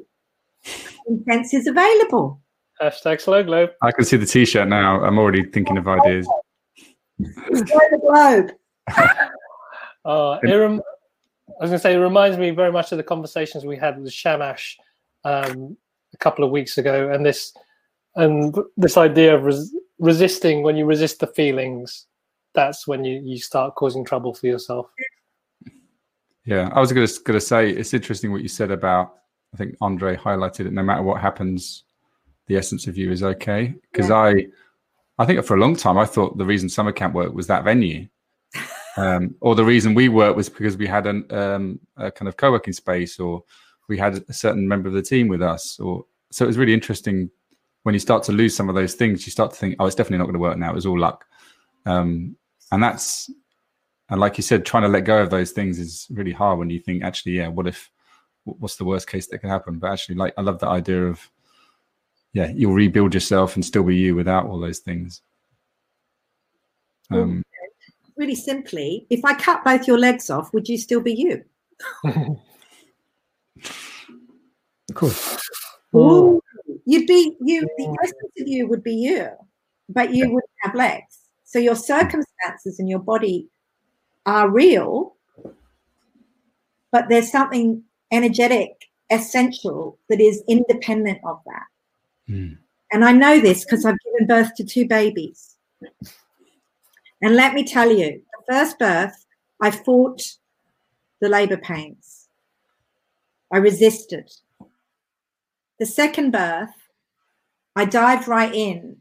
[1.29, 2.41] Sense is available.
[2.81, 3.71] Hashtag slow globe.
[3.83, 5.03] I can see the t-shirt now.
[5.05, 6.27] I'm already thinking of ideas.
[6.27, 8.53] Slow the globe.
[10.05, 10.83] uh, it rem-
[11.61, 14.01] I was going to say it reminds me very much of the conversations we had
[14.01, 14.77] with Shamash
[15.25, 15.77] um,
[16.13, 17.53] a couple of weeks ago, and this
[18.17, 22.07] and this idea of res- resisting when you resist the feelings
[22.55, 24.87] that's when you you start causing trouble for yourself.
[26.47, 29.15] Yeah, I was going to say it's interesting what you said about.
[29.53, 30.73] I think Andre highlighted it.
[30.73, 31.85] No matter what happens,
[32.47, 33.75] the essence of you is okay.
[33.93, 34.17] Because yeah.
[34.17, 34.47] I,
[35.19, 37.65] I think for a long time I thought the reason summer camp worked was that
[37.65, 38.09] venue,
[38.97, 42.37] um, or the reason we worked was because we had an, um, a kind of
[42.37, 43.43] co-working space, or
[43.89, 46.75] we had a certain member of the team with us, or so it was really
[46.75, 47.31] interesting
[47.85, 49.27] when you start to lose some of those things.
[49.27, 50.71] You start to think, oh, it's definitely not going to work now.
[50.71, 51.25] It was all luck.
[51.87, 52.37] Um,
[52.73, 53.31] and that's
[54.11, 56.71] and like you said trying to let go of those things is really hard when
[56.71, 57.91] you think actually yeah what if
[58.45, 61.31] what's the worst case that could happen but actually like i love the idea of
[62.35, 65.23] yeah you'll rebuild yourself and still be you without all those things.
[67.11, 67.43] Um,
[68.17, 71.45] really simply if i cut both your legs off would you still be you?
[74.91, 75.41] Of course.
[75.97, 76.41] Ooh,
[76.85, 79.31] you'd be you the essence of you would be you
[79.89, 81.21] but you wouldn't have legs.
[81.45, 83.49] So your circumstances and your body
[84.27, 85.17] are real,
[86.91, 88.71] but there's something energetic,
[89.11, 91.65] essential that is independent of that.
[92.29, 92.59] Mm.
[92.93, 95.57] And I know this because I've given birth to two babies.
[97.23, 99.27] And let me tell you, the first birth,
[99.61, 100.23] I fought
[101.21, 102.29] the labor pains.
[103.53, 104.31] I resisted.
[105.79, 106.75] The second birth,
[107.77, 108.99] I dived right in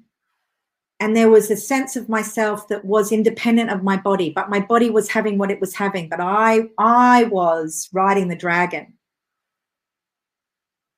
[1.03, 4.59] and there was a sense of myself that was independent of my body but my
[4.59, 8.93] body was having what it was having but i i was riding the dragon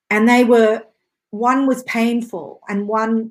[0.08, 0.82] and they were
[1.30, 3.30] one was painful and one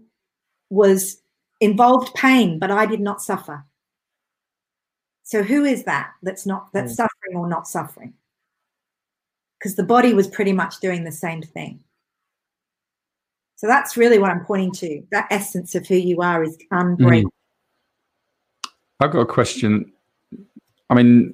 [0.69, 1.21] was
[1.61, 3.63] involved pain but i did not suffer
[5.23, 6.95] so who is that that's not that's mm.
[6.95, 8.13] suffering or not suffering
[9.57, 11.79] because the body was pretty much doing the same thing
[13.55, 15.03] so that's really what I'm pointing to.
[15.11, 17.31] That essence of who you are is unbreakable.
[17.31, 18.69] Mm.
[18.99, 19.91] I've got a question.
[20.89, 21.33] I mean,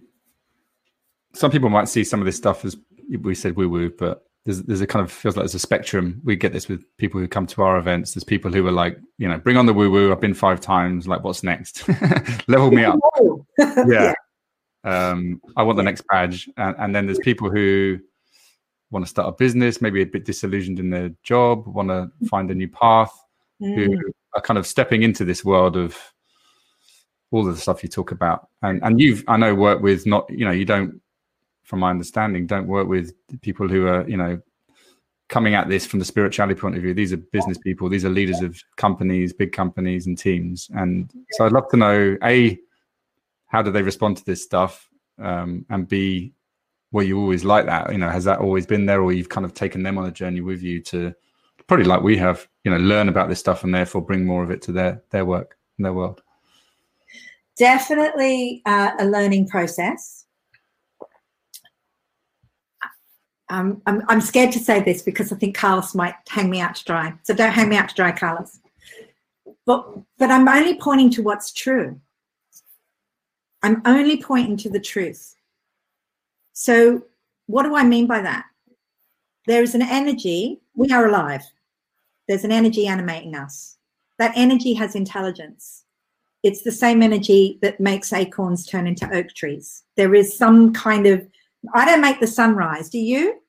[1.34, 2.78] some people might see some of this stuff as
[3.22, 6.22] we said woo woo, but there's there's a kind of feels like there's a spectrum.
[6.24, 8.14] We get this with people who come to our events.
[8.14, 10.12] There's people who are like, you know, bring on the woo woo.
[10.12, 11.08] I've been five times.
[11.08, 11.88] Like, what's next?
[12.48, 13.00] Level me up.
[13.88, 14.14] yeah.
[14.84, 16.50] Um, I want the next badge.
[16.58, 18.00] And, and then there's people who
[18.90, 22.50] want to start a business, maybe a bit disillusioned in their job, want to find
[22.50, 23.14] a new path,
[23.62, 23.76] mm.
[23.76, 25.98] who are kind of stepping into this world of
[27.32, 28.50] all of the stuff you talk about.
[28.64, 31.00] And and you've I know worked with not you know you don't
[31.64, 34.42] from my understanding don't work with people who are you know
[35.32, 36.94] coming at this from the spirituality point of view.
[36.94, 37.88] These are business people.
[37.88, 40.70] These are leaders of companies, big companies and teams.
[40.76, 42.60] And so I'd love to know a
[43.48, 44.90] how do they respond to this stuff,
[45.20, 46.34] um, and b
[46.92, 47.92] were you always like that?
[47.92, 50.12] You know, has that always been there, or you've kind of taken them on a
[50.12, 51.16] journey with you to
[51.68, 54.52] probably like we have, you know, learn about this stuff and therefore bring more of
[54.52, 56.22] it to their their work and their world?
[57.58, 60.21] Definitely uh, a learning process.
[63.52, 66.76] Um, I'm, I'm scared to say this because I think Carlos might hang me out
[66.76, 67.14] to dry.
[67.24, 68.60] So don't hang me out to dry, Carlos.
[69.66, 69.86] but
[70.18, 72.00] but I'm only pointing to what's true.
[73.62, 75.36] I'm only pointing to the truth.
[76.54, 77.04] So,
[77.48, 78.46] what do I mean by that?
[79.48, 81.44] There is an energy, we are alive.
[82.30, 83.78] There's an energy animating us.
[84.18, 85.84] That energy has intelligence.
[86.44, 89.84] It's the same energy that makes acorns turn into oak trees.
[89.98, 91.28] There is some kind of,
[91.74, 92.90] I don't make the sunrise.
[92.90, 93.41] Do you?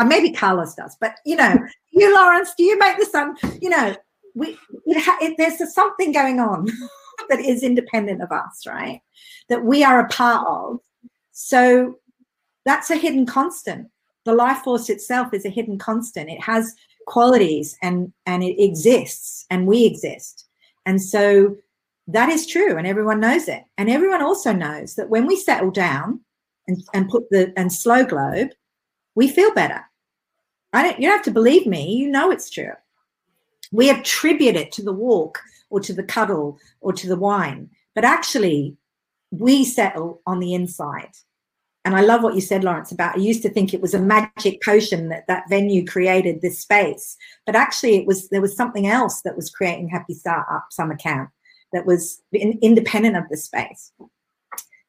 [0.00, 1.54] Or uh, maybe Carlos does, but you know,
[1.92, 3.36] you, Laurence, do you make the sun?
[3.60, 3.94] You know,
[4.34, 6.66] we it ha- it, there's something going on
[7.28, 9.02] that is independent of us, right?
[9.50, 10.78] That we are a part of.
[11.32, 11.98] So
[12.64, 13.88] that's a hidden constant.
[14.24, 16.30] The life force itself is a hidden constant.
[16.30, 16.74] It has
[17.06, 20.46] qualities and and it exists and we exist.
[20.86, 21.56] And so
[22.06, 23.64] that is true and everyone knows it.
[23.76, 26.20] And everyone also knows that when we settle down
[26.66, 28.48] and, and put the and slow globe,
[29.14, 29.84] we feel better.
[30.72, 32.72] I don't you don't have to believe me, you know it's true.
[33.72, 35.40] We attribute it to the walk
[35.70, 38.76] or to the cuddle or to the wine, but actually
[39.30, 41.12] we settle on the inside.
[41.84, 43.98] And I love what you said, Laurence, about I used to think it was a
[43.98, 47.16] magic potion that that venue created this space,
[47.46, 51.30] but actually it was there was something else that was creating Happy Startup Summer Camp
[51.72, 53.92] that was in, independent of the space.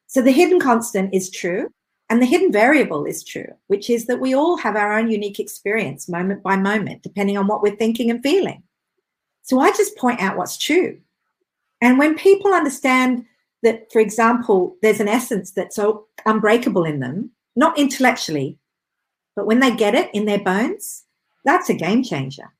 [0.06, 1.72] So the hidden constant is true,
[2.12, 5.40] and the hidden variable is true, which is that we all have our own unique
[5.40, 8.62] experience, moment by moment, depending on what we're thinking and feeling.
[9.40, 11.00] So I just point out what's true,
[11.80, 13.24] and when people understand
[13.62, 18.58] that, for example, there's an essence that's so unbreakable in them, not intellectually,
[19.34, 21.04] but when they get it in their bones,
[21.46, 22.52] that's a game changer.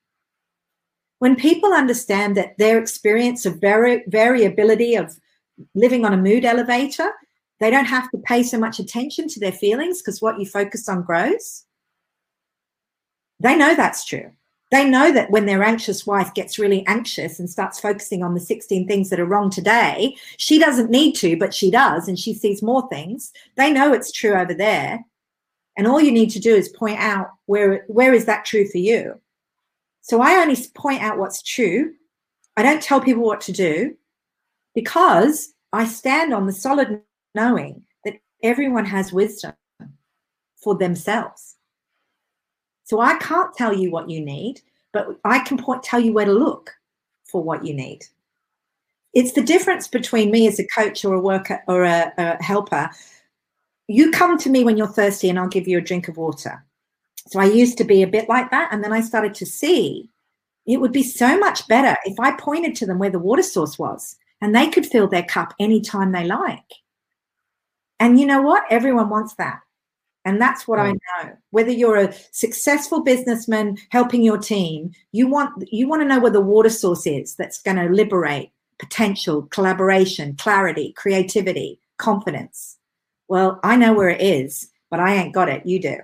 [1.18, 5.20] When people understand that their experience of vari- variability of
[5.74, 7.12] living on a mood elevator,
[7.63, 10.89] they don't have to pay so much attention to their feelings because what you focus
[10.89, 11.65] on grows.
[13.41, 14.33] They know that's true
[14.73, 18.41] they know that when their anxious wife gets really anxious and starts focusing on the
[18.41, 22.33] 16 things that are wrong today, she doesn't need to, but she does, and she
[22.33, 23.33] sees more things.
[23.57, 25.05] They know it's true over there.
[25.77, 28.79] And all you need to do is point out where where is that true for
[28.79, 29.21] you.
[30.01, 31.93] So I only point out what's true.
[32.57, 33.95] I don't tell people what to do
[34.75, 37.03] because I stand on the solid
[37.35, 39.53] knowing that everyone has wisdom
[40.57, 41.57] for themselves.
[42.85, 44.61] So I can't tell you what you need,
[44.93, 46.70] but I can point tell you where to look
[47.24, 48.05] for what you need.
[49.14, 52.91] It's the difference between me as a coach or a worker or a, a helper.
[53.89, 56.64] You come to me when you're thirsty and I'll give you a drink of water.
[57.28, 58.70] So I used to be a bit like that.
[58.72, 60.09] And then I started to see
[60.66, 63.78] it would be so much better if I pointed to them where the water source
[63.78, 66.82] was and they could fill their cup anytime they like.
[68.03, 68.64] And you know what?
[68.68, 69.61] Everyone wants that.
[70.24, 71.36] And that's what I know.
[71.50, 76.32] Whether you're a successful businessman helping your team, you want you want to know where
[76.32, 78.50] the water source is that's going to liberate
[78.80, 82.76] potential, collaboration, clarity, creativity, confidence.
[83.28, 85.64] Well, I know where it is, but I ain't got it.
[85.64, 85.98] You do.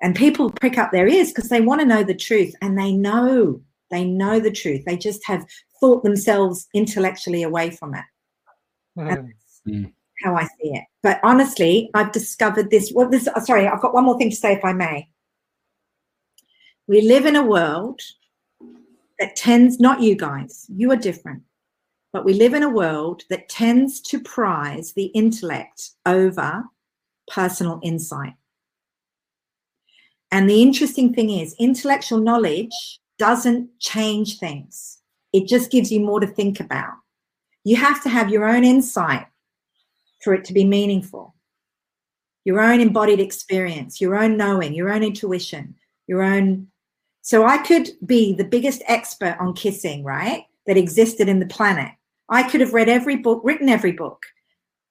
[0.00, 2.92] And people prick up their ears because they want to know the truth and they
[2.92, 4.84] know, they know the truth.
[4.84, 5.44] They just have
[5.80, 8.04] thought themselves intellectually away from it.
[9.68, 9.92] Mm
[10.22, 10.84] how I see it.
[11.02, 12.92] But honestly, I've discovered this.
[12.94, 15.08] Well, this uh, sorry, I've got one more thing to say, if I may.
[16.88, 18.00] We live in a world
[19.18, 21.42] that tends, not you guys, you are different,
[22.12, 26.64] but we live in a world that tends to prize the intellect over
[27.28, 28.34] personal insight.
[30.32, 34.98] And the interesting thing is, intellectual knowledge doesn't change things,
[35.32, 36.94] it just gives you more to think about.
[37.64, 39.26] You have to have your own insight
[40.22, 41.34] for it to be meaningful.
[42.44, 45.74] Your own embodied experience, your own knowing, your own intuition,
[46.06, 46.68] your own.
[47.20, 50.44] So I could be the biggest expert on kissing, right?
[50.66, 51.92] That existed in the planet.
[52.28, 54.24] I could have read every book, written every book,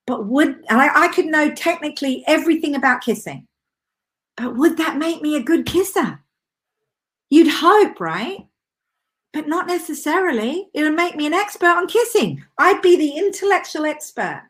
[0.06, 3.48] but would, I, I could know technically everything about kissing,
[4.38, 6.20] but would that make me a good kisser?
[7.30, 8.46] You'd hope, right?
[9.34, 10.70] But not necessarily.
[10.74, 12.44] It would make me an expert on kissing.
[12.58, 14.44] I'd be the intellectual expert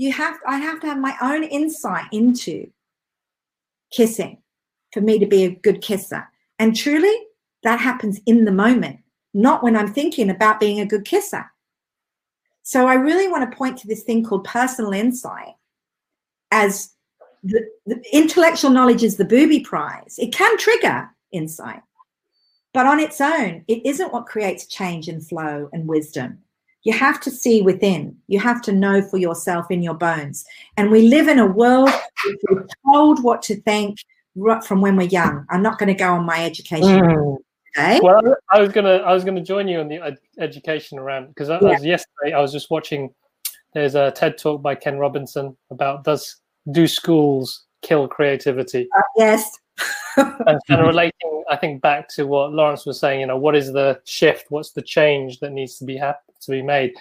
[0.00, 2.70] you have I have to have my own insight into
[3.92, 4.38] kissing
[4.94, 6.26] for me to be a good kisser.
[6.58, 7.14] And truly,
[7.64, 9.00] that happens in the moment,
[9.34, 11.44] not when I'm thinking about being a good kisser.
[12.62, 15.54] So I really want to point to this thing called personal insight
[16.50, 16.94] as
[17.42, 20.14] the, the intellectual knowledge is the booby prize.
[20.18, 21.82] It can trigger insight,
[22.72, 26.38] but on its own, it isn't what creates change and flow and wisdom.
[26.82, 28.16] You have to see within.
[28.28, 30.44] You have to know for yourself in your bones.
[30.76, 31.90] And we live in a world
[32.50, 33.98] we're told what to think
[34.34, 35.44] right from when we're young.
[35.50, 37.00] I'm not going to go on my education.
[37.00, 37.36] Mm.
[37.78, 38.00] Okay.
[38.02, 41.48] Well, I was gonna I was gonna join you on the ed- education around because
[41.48, 41.60] Yeah.
[41.60, 42.32] was yesterday.
[42.34, 43.14] I was just watching.
[43.74, 46.36] There's a TED talk by Ken Robinson about does
[46.72, 48.88] do schools kill creativity?
[48.96, 49.59] Uh, yes.
[50.16, 53.20] And kind of relating, I think, back to what Laurence was saying.
[53.20, 54.46] You know, what is the shift?
[54.50, 56.94] What's the change that needs to be hap- to be made?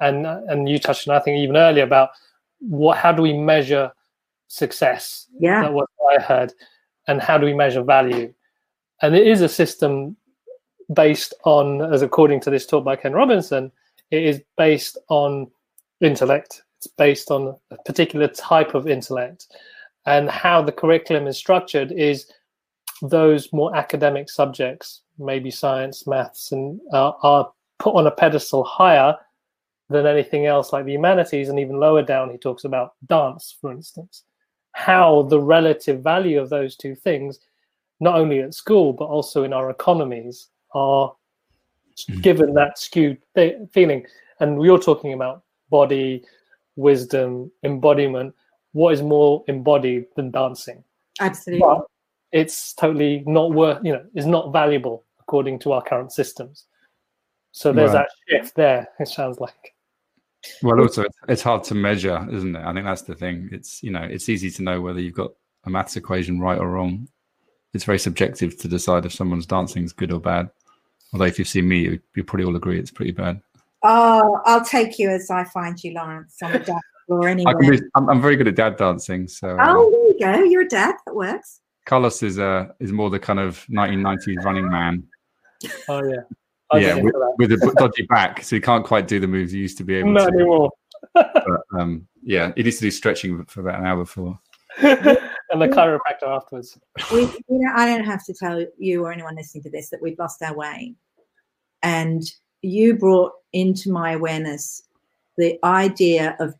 [0.00, 2.10] And and you touched on, I think, even earlier about
[2.60, 3.92] what how do we measure
[4.46, 5.26] success?
[5.38, 5.62] Yeah.
[5.62, 6.52] That was what I heard,
[7.06, 8.32] and how do we measure value?
[9.02, 10.16] And it is a system
[10.92, 13.70] based on, as according to this talk by Ken Robinson,
[14.10, 15.50] it is based on
[16.00, 16.62] intellect.
[16.78, 19.48] It's based on a particular type of intellect,
[20.08, 22.32] and how the curriculum is structured is
[23.02, 29.14] those more academic subjects, maybe science, maths, and uh, are put on a pedestal higher
[29.90, 33.70] than anything else, like the humanities, and even lower down, he talks about dance, for
[33.70, 34.24] instance.
[34.72, 37.40] How the relative value of those two things,
[38.00, 41.14] not only at school but also in our economies, are
[42.08, 42.22] Mhm.
[42.22, 44.06] given that skewed th- feeling.
[44.40, 46.24] And you're talking about body,
[46.76, 48.34] wisdom, embodiment.
[48.72, 50.84] What is more embodied than dancing?
[51.20, 51.60] Absolutely.
[51.66, 51.84] but
[52.30, 56.66] it's totally not worth you know it's not valuable according to our current systems
[57.52, 58.06] so there's Right.
[58.06, 58.10] that
[58.42, 59.74] shift there it sounds like
[60.62, 62.62] Well, also it's, it's hard to measure, isn't it?
[62.64, 63.48] I think that's the thing.
[63.50, 65.32] It's you know it's easy to know whether you've got
[65.64, 67.08] a maths equation right or wrong.
[67.74, 70.48] It's very subjective to decide if someone's dancing is good or bad.
[71.12, 73.40] Although if you see me, you, you probably all agree it's pretty bad.
[73.82, 77.52] Oh, I'll take you as I find you, Laurence, on the dance floor I anyway.
[77.60, 79.26] can be, I'm, I'm very good at dad dancing.
[79.26, 80.44] So Oh, there you go.
[80.44, 80.94] You're a dad.
[81.06, 81.60] That works.
[81.86, 85.02] Carlos is uh, is more the kind of 1990s running man.
[85.88, 86.20] oh yeah
[86.70, 89.58] I yeah, with, with a dodgy back, so he can't quite do the moves he
[89.58, 90.34] used to be able not to.
[90.34, 90.70] anymore
[91.14, 94.38] But, um, yeah, he needs to do stretching for about an hour before.
[94.78, 96.78] and the chiropractor afterwards
[97.10, 100.02] We, you know, I don't have to tell you or anyone listening to this that
[100.02, 100.94] we've lost our way.
[101.82, 102.22] And
[102.60, 104.82] you brought into my awareness
[105.38, 106.54] the idea of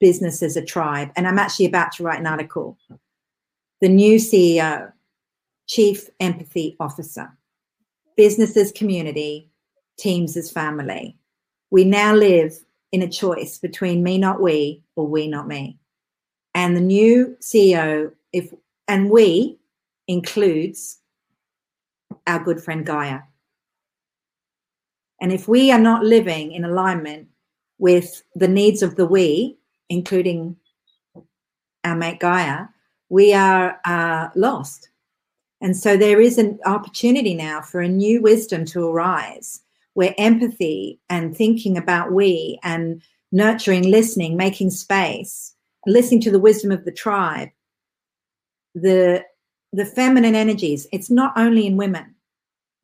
[0.00, 1.10] business as a tribe.
[1.16, 2.78] And I'm actually about to write an article.
[3.80, 4.92] The new CEO,
[5.66, 7.36] Chief Empathy Officer,
[8.16, 9.50] business as community,
[9.98, 11.16] teams as family.
[11.70, 12.56] We now live
[12.92, 15.78] in a choice between me, not we, or we, not me.
[16.54, 18.52] And the new CEO, if
[18.86, 19.58] and we
[20.06, 21.00] includes
[22.26, 23.20] our good friend Gaia.
[25.20, 27.28] And if we are not living in alignment
[27.78, 29.56] with the needs of the we,
[29.88, 30.56] including
[31.84, 32.66] our mate Gaia,
[33.08, 34.90] we are uh, lost.
[35.60, 39.60] And so there is an opportunity now for a new wisdom to arise
[39.94, 43.00] where empathy and thinking about we and
[43.32, 45.54] nurturing, listening, making space,
[45.86, 47.48] listening to the wisdom of the tribe,
[48.74, 49.24] the
[49.72, 52.14] the feminine energies, it's not only in women,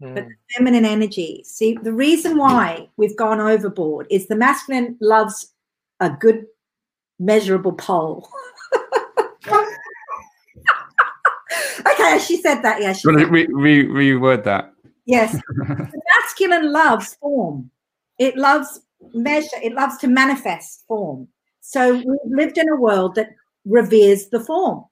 [0.03, 0.15] Mm.
[0.15, 1.43] but the feminine energy.
[1.45, 5.53] See, the reason why we've gone overboard is the masculine loves
[6.01, 6.47] a good
[7.21, 8.29] measurable pole.
[11.87, 12.81] okay, she said that.
[12.81, 13.49] Yeah, she Do you want to re-
[13.85, 14.73] re- reword that?
[15.07, 15.37] Yes.
[16.17, 17.71] masculine loves form.
[18.19, 18.81] It loves
[19.15, 19.57] measure.
[19.63, 21.29] It loves to manifest form.
[21.61, 23.31] So we've lived in a world that
[23.65, 24.85] reveres the form.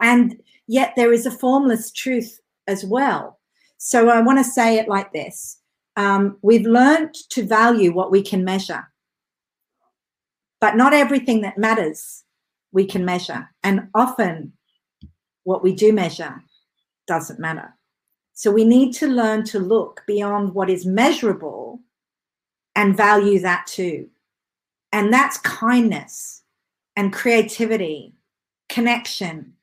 [0.00, 3.38] And yet there is a formless truth as well.
[3.78, 5.60] So I want to say it like this
[5.96, 8.84] um, We've learned to value what we can measure,
[10.60, 12.24] but not everything that matters
[12.72, 13.48] we can measure.
[13.62, 14.52] And often
[15.44, 16.42] what we do measure
[17.06, 17.74] doesn't matter.
[18.34, 21.80] So we need to learn to look beyond what is measurable
[22.74, 24.08] and value that too.
[24.92, 26.42] And that's kindness
[26.96, 28.14] and creativity,
[28.68, 29.54] connection,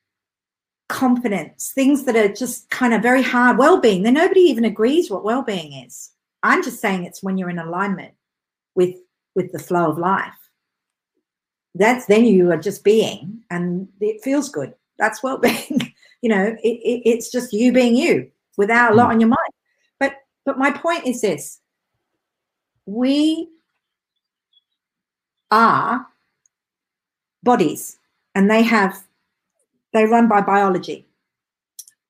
[0.88, 3.58] confidence, things that are just kind of very hard.
[3.58, 6.10] Well being, then nobody even agrees what well being is.
[6.42, 8.14] I'm just saying it's when you're in alignment
[8.74, 8.96] with
[9.34, 10.43] with the flow of life.
[11.74, 14.74] That's then you are just being and it feels good.
[14.98, 15.92] That's well being.
[16.22, 19.12] you know, it, it, it's just you being you without a lot hmm.
[19.12, 19.52] on your mind.
[19.98, 20.14] But
[20.44, 21.60] but my point is this:
[22.86, 23.48] we
[25.50, 26.06] are
[27.42, 27.98] bodies,
[28.34, 29.02] and they have
[29.92, 31.06] they run by biology,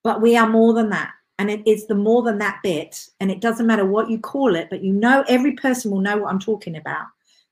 [0.03, 1.11] but we are more than that.
[1.41, 4.55] And it is the more than that bit, and it doesn't matter what you call
[4.55, 7.07] it, but you know every person will know what I'm talking about.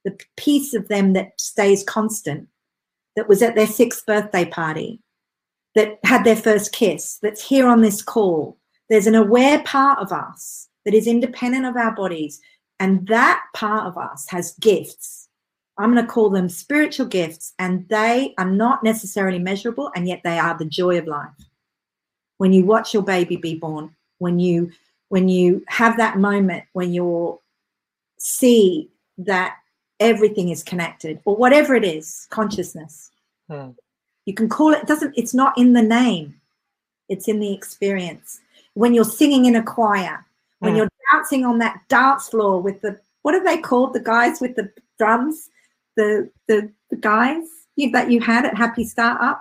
[0.05, 2.49] The piece of them that stays constant,
[3.17, 5.01] that was at their sixth birthday party,
[5.75, 10.13] that had their first kiss, that's here on this call, there's an aware part of
[10.13, 12.41] us that is independent of our bodies.
[12.81, 15.29] And that part of us has gifts.
[15.79, 17.55] I'm going to call them spiritual gifts.
[17.59, 21.31] And they are not necessarily measurable, and yet they are the joy of life.
[22.39, 24.71] When you watch your baby be born, when you
[25.09, 27.39] when you have that moment when you're
[28.19, 28.89] see
[29.19, 29.57] that
[30.03, 33.11] everything is connected or whatever it is consciousness
[33.51, 33.71] Hmm.
[34.27, 36.35] you can call it doesn't it's not in the name
[37.09, 38.41] it's in the experience
[38.75, 40.25] when you're singing in a choir
[40.61, 40.79] when Hmm.
[40.79, 44.55] you're dancing on that dance floor with the what are they called the guys with
[44.57, 45.51] the drums
[45.97, 47.45] the the, the guys
[47.77, 49.39] you, that you had at happy startup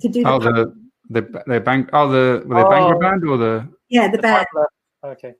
[0.00, 0.74] to do the, Oh, the
[1.10, 1.88] the the bang.
[1.92, 3.00] Oh, the were they Bangor Oh.
[3.00, 4.46] band or the yeah the band
[5.04, 5.34] Okay.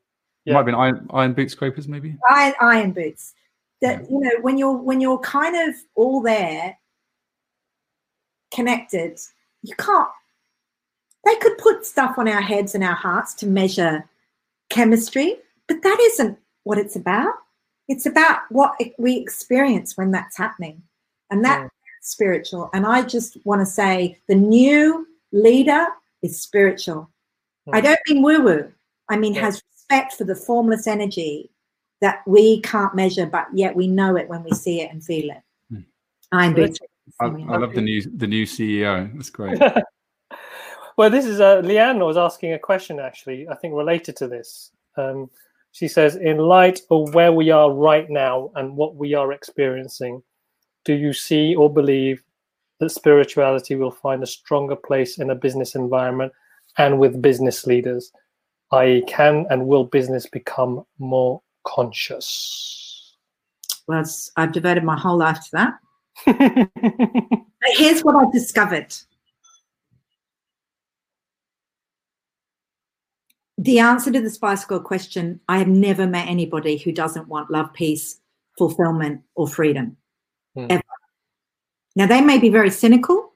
[0.47, 2.17] might have been Iron, Iron Boot Scrapers maybe.
[2.29, 3.35] iron, iron boots
[3.81, 6.77] that you know when you're when you're kind of all there
[8.53, 9.19] connected
[9.63, 10.09] you can't
[11.25, 14.05] they could put stuff on our heads and our hearts to measure
[14.71, 15.37] chemistry
[15.69, 17.33] but that isn't what it's about
[17.89, 20.83] it's about what we experience when that's happening
[21.31, 21.69] and that's Yeah.
[22.03, 25.87] spiritual and i just want to say the new leader
[26.23, 27.09] is spiritual
[27.73, 27.85] i Mm.
[27.85, 28.73] don't mean woo woo
[29.09, 29.43] i mean Yeah.
[29.43, 31.51] has respect for the formless energy
[32.01, 35.31] that we can't measure, but yet we know it when we see it and feel
[35.31, 35.43] it.
[35.71, 35.81] Hmm.
[36.33, 36.79] I'm So boots.
[37.21, 39.13] I, I love the new the new CEO.
[39.15, 39.61] That's great.
[40.97, 44.71] well, this is uh, Leanne was asking a question actually, I think related to this.
[44.97, 45.31] Um,
[45.73, 50.23] she says, in light of where we are right now and what we are experiencing,
[50.85, 52.23] do you see or believe
[52.81, 56.33] that spirituality will find a stronger place in a business environment
[56.79, 58.11] and with business leaders?
[58.73, 63.17] I.e., can and will business become more conscious?
[63.87, 64.05] Well,
[64.37, 65.51] I've devoted my whole life to
[66.27, 66.71] that.
[67.77, 68.95] Here's what I've discovered.
[73.59, 77.51] The answer to the Spice Girl question I have never met anybody who doesn't want
[77.51, 78.21] love, peace,
[78.57, 79.97] fulfillment, or freedom.
[80.55, 80.67] Hmm.
[80.71, 80.83] Ever.
[81.97, 83.35] Now, they may be very cynical.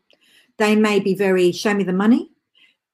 [0.56, 2.30] They may be very show me the money.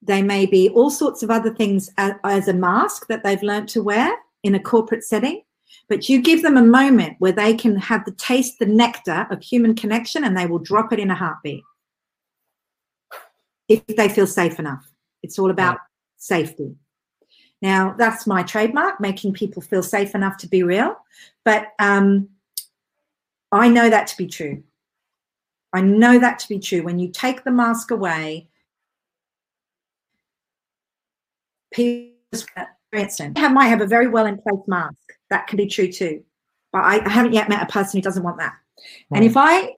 [0.02, 3.68] They may be all sorts of other things as, as a mask that they've learned
[3.70, 5.42] to wear in a corporate setting.
[5.88, 9.42] But you give them a moment where they can have the taste, the nectar of
[9.42, 11.62] human connection, and they will drop it in a heartbeat
[13.68, 14.84] if they feel safe enough.
[15.22, 15.78] It's all about
[16.16, 16.74] safety.
[17.62, 20.96] Now, that's my trademark, making people feel safe enough to be real.
[21.44, 22.30] But um,
[23.52, 24.62] I know that to be true.
[25.72, 26.82] I know that to be true.
[26.82, 28.48] When you take the mask away,
[31.72, 32.40] people
[32.92, 33.38] experience it.
[33.38, 34.94] Have, might have a very well in place mask.
[35.30, 36.22] That can be true too.
[36.72, 38.54] But I, I haven't yet met a person who doesn't want that.
[39.12, 39.38] And if hmm.
[39.38, 39.74] I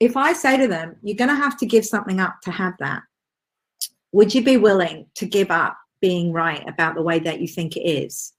[0.00, 2.74] if I say to them, you're going to have to give something up to have
[2.78, 3.02] that,
[4.12, 7.76] would you be willing to give up being right about the way that you think
[7.76, 8.32] it is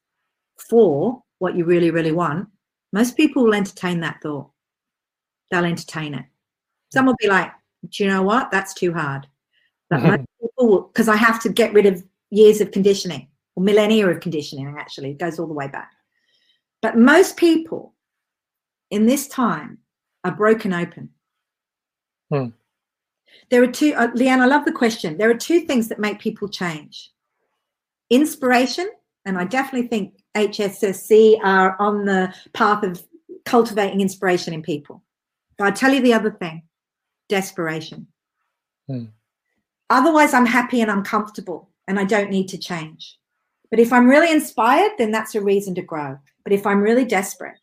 [0.69, 2.49] for what you really, really want?
[2.91, 4.51] Most people will entertain that thought.
[5.49, 6.25] They'll entertain it.
[6.93, 7.51] Some will be like,
[7.89, 8.51] do you know what?
[8.51, 9.25] That's too hard.
[9.89, 14.07] But most people, because I have to get rid of years of conditioning or millennia
[14.07, 15.91] of conditioning, actually, it goes all the way back.
[16.81, 17.93] But most people
[18.91, 19.79] in this time
[20.23, 21.09] are broken open.
[22.31, 22.47] Hmm.
[23.49, 25.17] There are two, uh, Leanne, I love the question.
[25.17, 27.11] There are two things that make people change
[28.09, 28.89] inspiration,
[29.25, 33.03] and I definitely think HSSC are on the path of
[33.45, 35.03] cultivating inspiration in people.
[35.57, 36.63] But I'll tell you the other thing
[37.27, 38.07] desperation.
[38.87, 39.05] Hmm.
[39.89, 43.17] Otherwise, I'm happy and I'm comfortable and I don't need to change.
[43.71, 46.17] But if I'm really inspired, then that's a reason to grow.
[46.43, 47.57] But if I'm really desperate,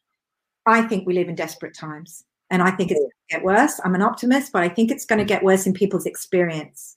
[0.67, 2.25] I think we live in desperate times.
[2.51, 3.81] And I think it's going to get worse.
[3.85, 6.97] I'm an optimist, but I think it's going to get worse in people's experience.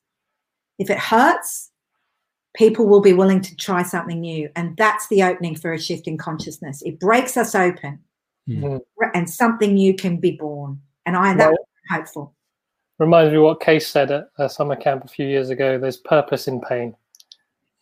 [0.80, 1.72] If it hurts,
[2.56, 4.49] people will be willing to try something new.
[4.56, 6.82] And that's the opening for a shift in consciousness.
[6.82, 7.99] It breaks us open
[8.49, 8.82] Mhm.
[9.14, 10.82] and something new can be born.
[11.06, 11.99] And I that's Right.
[11.99, 12.34] hopeful.
[12.99, 15.78] Reminds me what Case said at a summer camp a few years ago.
[15.78, 16.95] There's purpose in pain.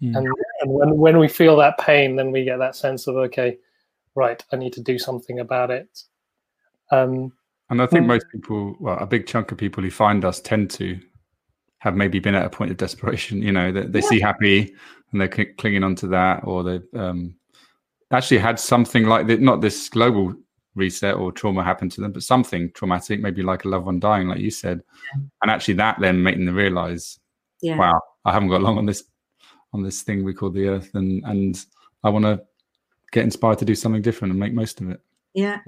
[0.04, 0.18] Hmm.
[0.18, 0.28] And,
[0.62, 3.58] and when, when we feel that pain, then we get that sense of, okay,
[4.16, 6.04] right, I need to do something about it.
[6.92, 7.32] Um,
[7.70, 8.08] And I think Mm.
[8.08, 11.00] most people, well, a big chunk of people who find us tend to
[11.80, 13.42] have maybe been at a point of desperation.
[13.42, 14.76] You know, they, they see happy
[15.12, 17.36] and they're cl- clinging onto that, or they've um,
[18.12, 20.36] actually had something like that, not this global
[20.76, 24.28] reset or trauma happen to them, but something traumatic, maybe like a loved one dying,
[24.28, 24.82] like you said.
[25.42, 27.20] And actually, that then making them realize,
[27.62, 27.78] Yeah.
[27.78, 29.04] wow, I haven't got long on this
[29.74, 31.66] on this thing we call the earth, and and
[32.04, 32.42] I want to
[33.12, 35.00] get inspired to do something different and make most of it.
[35.34, 35.60] Yeah.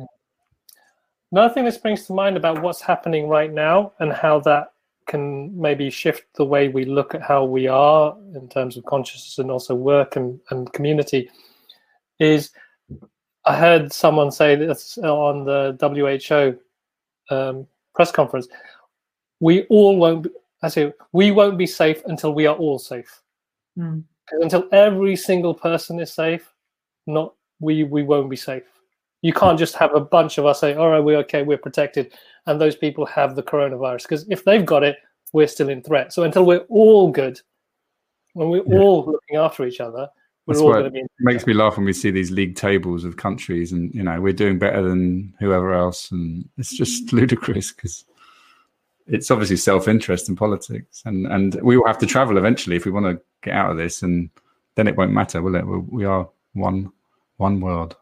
[1.32, 4.74] Another thing that springs to mind about what's happening right now and how that
[5.08, 9.38] can maybe shift the way we look at how we are in terms of consciousness
[9.38, 11.30] and also work and, and community
[12.20, 12.52] is
[13.46, 18.48] I heard someone say this on the WHO um, press conference.
[19.40, 20.24] We all won't.
[20.24, 20.30] Be,
[20.64, 23.22] I say we won't be safe until we are all safe.
[23.78, 24.04] Mm.
[24.26, 26.52] Because until every single person is safe,
[27.06, 28.64] not we we won't be safe.
[29.22, 32.14] You can't just have a bunch of us say, "All right, we're okay, we're protected,"
[32.46, 34.04] and those people have the coronavirus.
[34.04, 34.98] Because if they've got it,
[35.34, 36.14] we're still in threat.
[36.14, 37.40] So until we're all good,
[38.34, 38.80] when we're yeah.
[38.80, 40.08] all looking after each other,
[40.46, 41.00] we're That's all going to be.
[41.00, 44.20] it makes me laugh when we see these league tables of countries, and you know
[44.22, 48.06] we're doing better than whoever else, and it's just ludicrous because
[49.08, 52.92] it's obviously self-interest in politics, and and we will have to travel eventually if we
[52.92, 54.30] want to get out of this, and
[54.76, 55.66] then it won't matter, will it?
[55.66, 56.92] We are one
[57.38, 57.96] one world.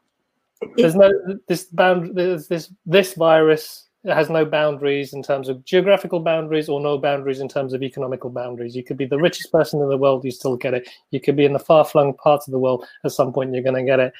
[0.77, 1.11] There's no
[1.47, 2.15] this bound.
[2.15, 6.97] There's this this virus it has no boundaries in terms of geographical boundaries or no
[6.97, 8.75] boundaries in terms of economical boundaries.
[8.75, 10.89] You could be the richest person in the world, you still get it.
[11.11, 13.63] You could be in the far flung parts of the world, at some point you're
[13.63, 14.13] going to get it.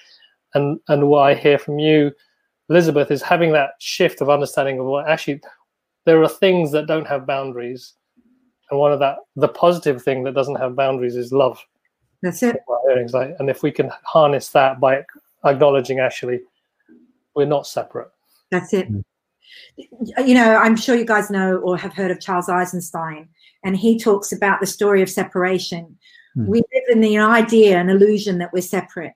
[0.54, 2.14] And and what I hear from you,
[2.70, 5.42] Elizabeth, is having that shift of understanding of what actually
[6.06, 7.94] there are things that don't have boundaries.
[8.70, 11.64] And one of that, the positive thing that doesn't have boundaries is love.
[12.22, 12.58] That's it.
[13.40, 15.04] And if we can harness that by
[15.46, 16.42] acknowledging actually
[17.36, 18.10] we're not separate.
[18.52, 18.92] That's it.
[18.92, 19.04] Mm
[19.78, 23.28] you know, I'm sure you guys know or have heard of Charles Eisenstein,
[23.64, 25.98] and he talks about the story of separation.
[26.38, 26.48] Mm.
[26.48, 29.14] We live in the idea, an illusion that we're separate,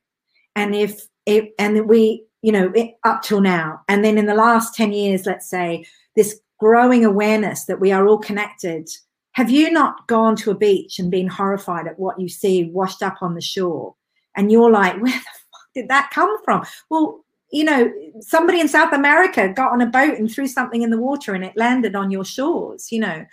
[0.56, 4.36] and if it, and we, you know, it, up till now, and then in the
[4.36, 5.86] last ten years, let's say,
[6.16, 8.90] this growing awareness that we are all connected.
[9.34, 13.04] Have you not gone to a beach and been horrified at what you see washed
[13.04, 13.96] up on the shore?
[14.36, 16.66] And you're like, where the fuck did that come from?
[16.90, 20.90] Well, you know, somebody in South America got on a boat and threw something in
[20.90, 23.26] the water and it landed on your shores, you know.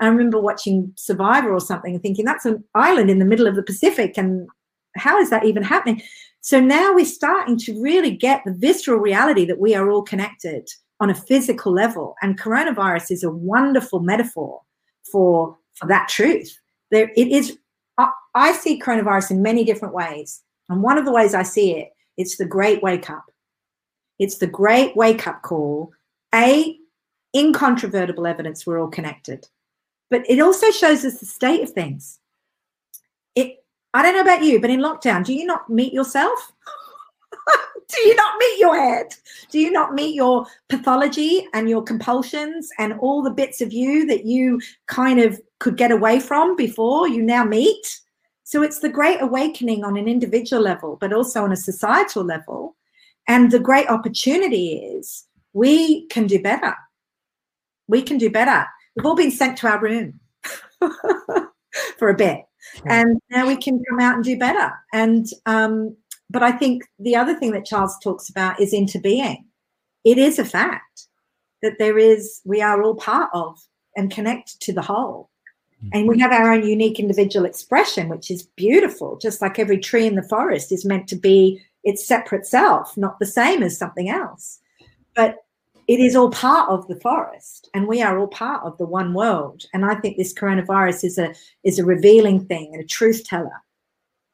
[0.00, 3.54] I remember watching Survivor or something and thinking that's an island in the middle of
[3.54, 4.48] the Pacific and
[4.96, 6.02] how is that even happening?
[6.40, 10.68] So now we're starting to really get the visceral reality that we are all connected
[11.00, 12.14] on a physical level.
[12.22, 14.60] And coronavirus is a wonderful metaphor
[15.10, 16.56] for, for that truth.
[16.90, 17.58] There it is
[17.98, 20.42] I, I see coronavirus in many different ways.
[20.68, 23.24] And one of the ways I see it, it's the great wake up
[24.20, 25.90] it's the great wake up call.
[26.32, 26.78] A,
[27.34, 29.48] incontrovertible evidence we're all connected.
[30.10, 32.20] But it also shows us the state of things.
[33.34, 36.52] It I don't know about you, but in lockdown, do you not meet yourself?
[37.90, 39.14] do you not meet your head?
[39.50, 44.06] Do you not meet your pathology and your compulsions and all the bits of you
[44.06, 48.00] that you kind of could get away from before you now meet?
[48.44, 52.76] So it's the great awakening on an individual level, but also on a societal level
[53.30, 56.74] and the great opportunity is we can do better.
[57.86, 58.66] We can do better.
[58.96, 60.18] We've all been sent to our room
[61.98, 62.40] for a bit.
[62.86, 64.72] And now we can come out and do better.
[64.92, 65.96] And um,
[66.30, 69.44] but I think the other thing that Charles talks about is interbeing.
[70.04, 71.06] It is a fact
[71.60, 73.58] that there is, we are all part of
[73.96, 75.28] and connected to the whole.
[75.82, 75.88] Mm-hmm.
[75.92, 80.06] And we have our own unique individual expression, which is beautiful, just like every tree
[80.06, 84.08] in the forest is meant to be its separate self, not the same as something
[84.08, 84.60] else.
[85.16, 85.36] But
[85.88, 89.12] it is all part of the forest and we are all part of the one
[89.12, 93.24] world and i think this coronavirus is a is a revealing thing and a truth
[93.24, 93.60] teller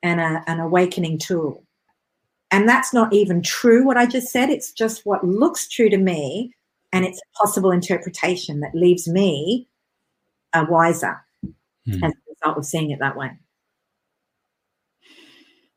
[0.03, 1.66] and a, an awakening tool
[2.51, 5.99] and that's not even true what i just said it's just what looks true to
[5.99, 6.53] me
[6.93, 9.69] and it's a possible interpretation that leaves me
[10.55, 11.17] a wiser
[11.89, 12.03] mm.
[12.03, 13.31] as a result of seeing it that way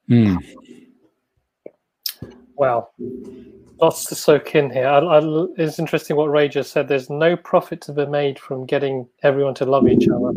[0.09, 0.37] mm.
[2.59, 2.89] Wow.
[3.81, 4.85] Lots to soak in here.
[4.85, 6.89] I, I, it's interesting what Ray just said.
[6.89, 10.33] There's no profit to be made from getting everyone to love each other,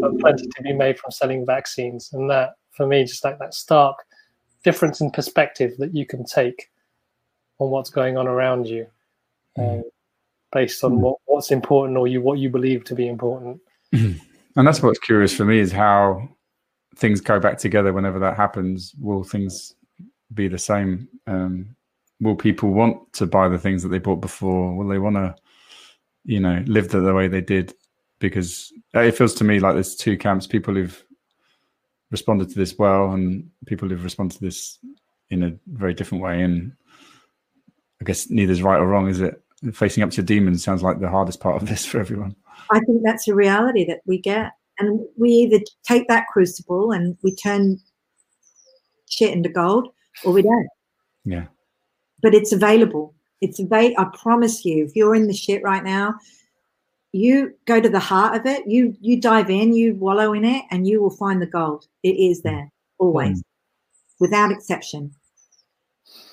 [0.00, 2.10] but plenty to be made from selling vaccines.
[2.12, 3.96] And that, for me, just like that stark
[4.64, 6.70] difference in perspective that you can take
[7.58, 8.86] on what's going on around you,
[9.58, 9.82] um,
[10.52, 13.60] based on what, what's important or you what you believe to be important.
[13.92, 16.28] And that's what's curious for me is how
[16.96, 18.94] things go back together whenever that happens.
[19.00, 19.74] Will things
[20.34, 21.08] be the same?
[21.26, 21.74] Um,
[22.20, 24.74] will people want to buy the things that they bought before?
[24.76, 25.34] Will they want to,
[26.24, 27.74] you know, live the, the way they did?
[28.18, 31.02] Because it feels to me like there's two camps: people who've
[32.12, 34.78] responded to this well, and people who've responded to this
[35.30, 36.42] in a very different way.
[36.42, 36.72] And
[38.00, 39.42] I guess neither's right or wrong, is it?
[39.72, 42.36] Facing up to your demons sounds like the hardest part of this for everyone.
[42.70, 44.52] I think that's a reality that we get.
[44.78, 47.80] And we either take that crucible and we turn
[49.08, 49.88] shit into gold,
[50.24, 50.68] or we don't.
[51.24, 51.46] Yeah.
[52.22, 53.14] But it's available.
[53.40, 53.96] It's available.
[53.98, 56.14] I promise you, if you're in the shit right now,
[57.12, 58.66] you go to the heart of it.
[58.66, 61.86] You you dive in, you wallow in it, and you will find the gold.
[62.02, 63.44] It is there always, mm.
[64.20, 65.14] without exception.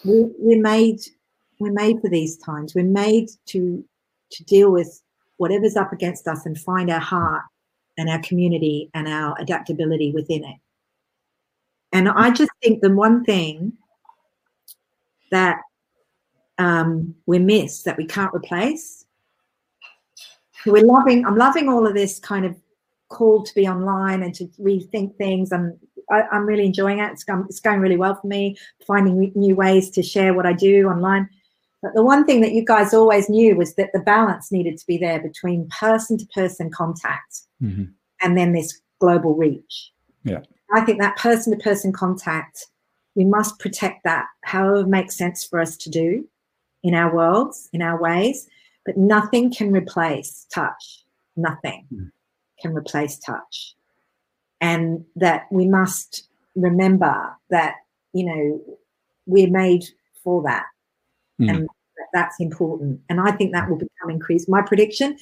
[0.05, 1.01] We, we're made
[1.59, 2.73] we're made for these times.
[2.73, 3.84] We're made to
[4.32, 5.01] to deal with
[5.38, 7.43] whatever's up against us and find our heart
[7.97, 10.57] and our community and our adaptability within it.
[11.91, 13.73] And I just think the one thing
[15.32, 15.59] that
[16.57, 18.99] um, we miss that we can't replace.
[20.66, 21.26] We're loving.
[21.26, 22.55] I'm loving all of this kind of
[23.10, 25.51] call to be online and to rethink things.
[25.51, 25.78] And
[26.10, 27.12] I, am really enjoying it.
[27.12, 28.57] It's, it's going really well for me.
[28.86, 31.30] Finding new ways to share what I do online.
[31.82, 34.86] But the one thing that you guys always knew was that the balance needed to
[34.86, 37.86] be there between person to person contact mm-hmm.
[38.22, 39.91] and then this global reach.
[40.24, 40.41] Yeah.
[40.74, 42.68] I think that person to person contact,
[43.16, 46.28] we must protect that however makes sense for us to do
[46.84, 48.47] in our worlds, in our ways,
[48.90, 51.04] but nothing can replace touch.
[51.36, 52.12] Nothing Mm.
[52.60, 53.76] can replace touch.
[54.62, 57.16] And that we must remember
[57.52, 57.76] that,
[58.14, 58.78] you know,
[59.28, 59.86] we're made
[60.24, 60.66] for that.
[61.40, 61.50] Mm.
[61.50, 61.70] And
[62.14, 63.00] that's important.
[63.10, 64.50] And I think that will become increased.
[64.50, 65.20] My prediction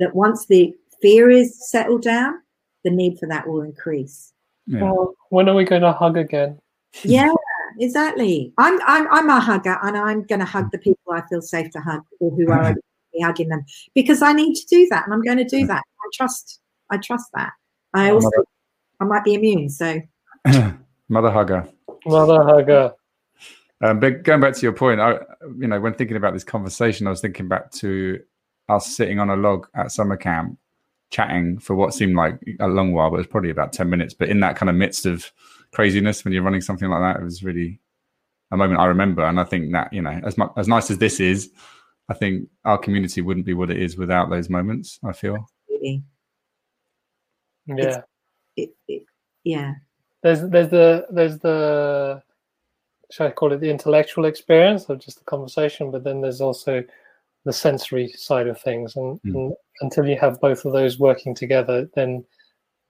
[0.00, 2.42] that once the fear is settled down,
[2.82, 4.32] the need for that will increase.
[4.66, 4.82] Yeah.
[4.82, 6.58] Well, when are we going to hug again?
[7.04, 7.32] Yeah,
[7.78, 8.52] exactly.
[8.58, 11.70] I'm I'm I'm a hugger, and I'm going to hug the people I feel safe
[11.72, 12.74] to hug, or who are
[13.08, 15.44] open to me hugging them, because I need to do that, and I'm going to
[15.44, 15.82] do that.
[15.82, 16.60] I trust.
[16.90, 17.52] I trust that.
[17.94, 18.30] I also
[19.00, 20.00] I might be immune, so
[21.08, 21.68] Mother hugger.
[22.06, 22.92] Mother hugger.
[23.80, 25.18] Um, but going back to your point, I,
[25.56, 28.20] you know, when thinking about this conversation, I was thinking back to
[28.68, 30.58] us sitting on a log at summer camp,
[31.10, 34.14] chatting for what seemed like a long while, but it was probably about ten minutes.
[34.14, 35.30] But in that kind of midst of
[35.72, 37.80] craziness, when you're running something like that, it was really
[38.50, 39.24] a moment I remember.
[39.24, 41.50] And I think that you know, as much as nice as this is,
[42.08, 44.98] I think our community wouldn't be what it is without those moments.
[45.04, 45.46] I feel.
[45.68, 46.02] really,
[47.66, 48.02] Yeah.
[48.56, 49.02] it, it,
[49.44, 49.74] yeah,
[50.22, 52.22] There's there's the there's the
[53.10, 56.82] should I call it the intellectual experience of just the conversation, but then there's also
[57.44, 58.96] the sensory side of things.
[58.96, 59.34] And, Mm.
[59.34, 62.24] and until you have both of those working together, then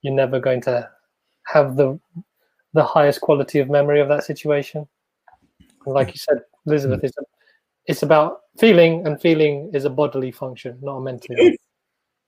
[0.02, 0.88] you're never going to
[1.46, 1.98] have the
[2.74, 4.86] the highest quality of memory of that situation.
[5.86, 7.16] And like you said, Elizabeth, it's,
[7.86, 11.56] it's about feeling, and feeling is a bodily function, not a mental one.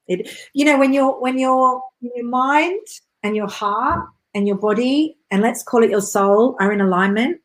[0.09, 2.85] It, you know, when your when your your mind
[3.23, 7.41] and your heart and your body and let's call it your soul are in alignment,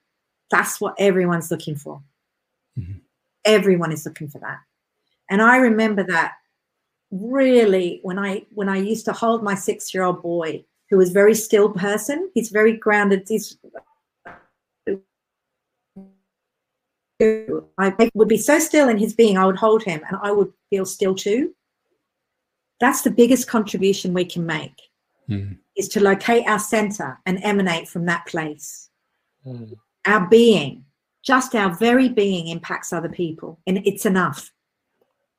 [0.50, 2.02] that's what everyone's looking for.
[2.78, 3.02] Mhm.
[3.44, 4.60] Everyone is looking for that.
[5.30, 6.34] And I remember that
[7.12, 11.12] really when I when I used to hold my six year old boy who was
[11.12, 12.32] very still person.
[12.34, 13.26] He's very grounded.
[13.28, 13.58] He's
[17.22, 20.52] I would be so still in his being, I would hold him and I would
[20.70, 21.54] feel still too.
[22.80, 24.82] That's the biggest contribution we can make
[25.30, 25.58] Mhm.
[25.78, 28.90] is to locate our center and emanate from that place.
[29.46, 29.78] Mm.
[30.06, 30.86] Our being,
[31.24, 33.60] just our very being impacts other people.
[33.66, 34.52] And it's enough.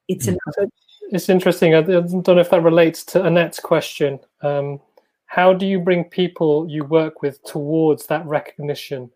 [0.08, 0.38] It's Mm.
[0.58, 0.70] enough.
[1.10, 1.74] It's interesting.
[1.74, 4.18] I don't know if that relates to Annette's question.
[4.40, 4.80] Um,
[5.26, 9.12] how do you bring people you work with towards that recognition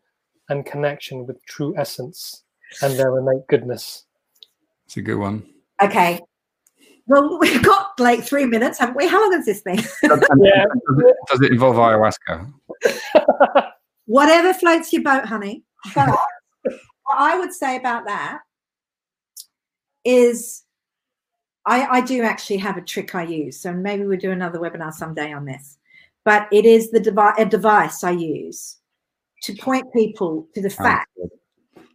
[0.49, 2.45] and connection with true essence
[2.83, 4.05] and their innate goodness?
[4.87, 5.47] It's a good one.
[5.83, 6.21] Okay.
[7.07, 9.07] Well, we've got like three minutes, haven't we?
[9.09, 9.79] How long is this thing?
[10.03, 10.65] Yeah.
[10.65, 12.53] Does it, does it involve ayahuasca?
[14.07, 15.65] Whatever floats your boat, honey.
[15.95, 18.41] But what I would say about that
[20.05, 20.65] is
[21.67, 23.61] I, I do actually have a trick I use.
[23.61, 25.79] So maybe we'll do another webinar someday on this.
[26.25, 28.79] But it is the devi- a device I use
[29.43, 31.11] to point people to the fact,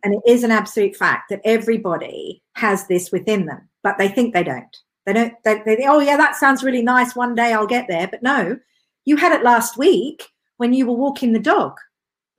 [0.06, 4.34] and it is an absolute fact, that everybody has this within them, but they think
[4.34, 4.78] they don't.
[5.08, 7.16] They don't, they, they think, oh, yeah, that sounds really nice.
[7.16, 8.08] One day I'll get there.
[8.08, 8.60] But no,
[9.06, 10.28] you had it last week
[10.58, 11.74] when you were walking the dog.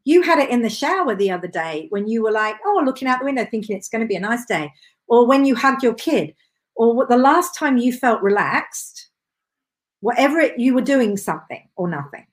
[0.04, 3.08] You had it in the shower the other day when you were like, oh, looking
[3.08, 4.72] out the window thinking it's going to be a nice day.
[5.08, 6.34] Or when you hugged your kid.
[6.76, 9.08] Or the last time you felt relaxed,
[10.00, 12.26] whatever it, you were doing something or nothing,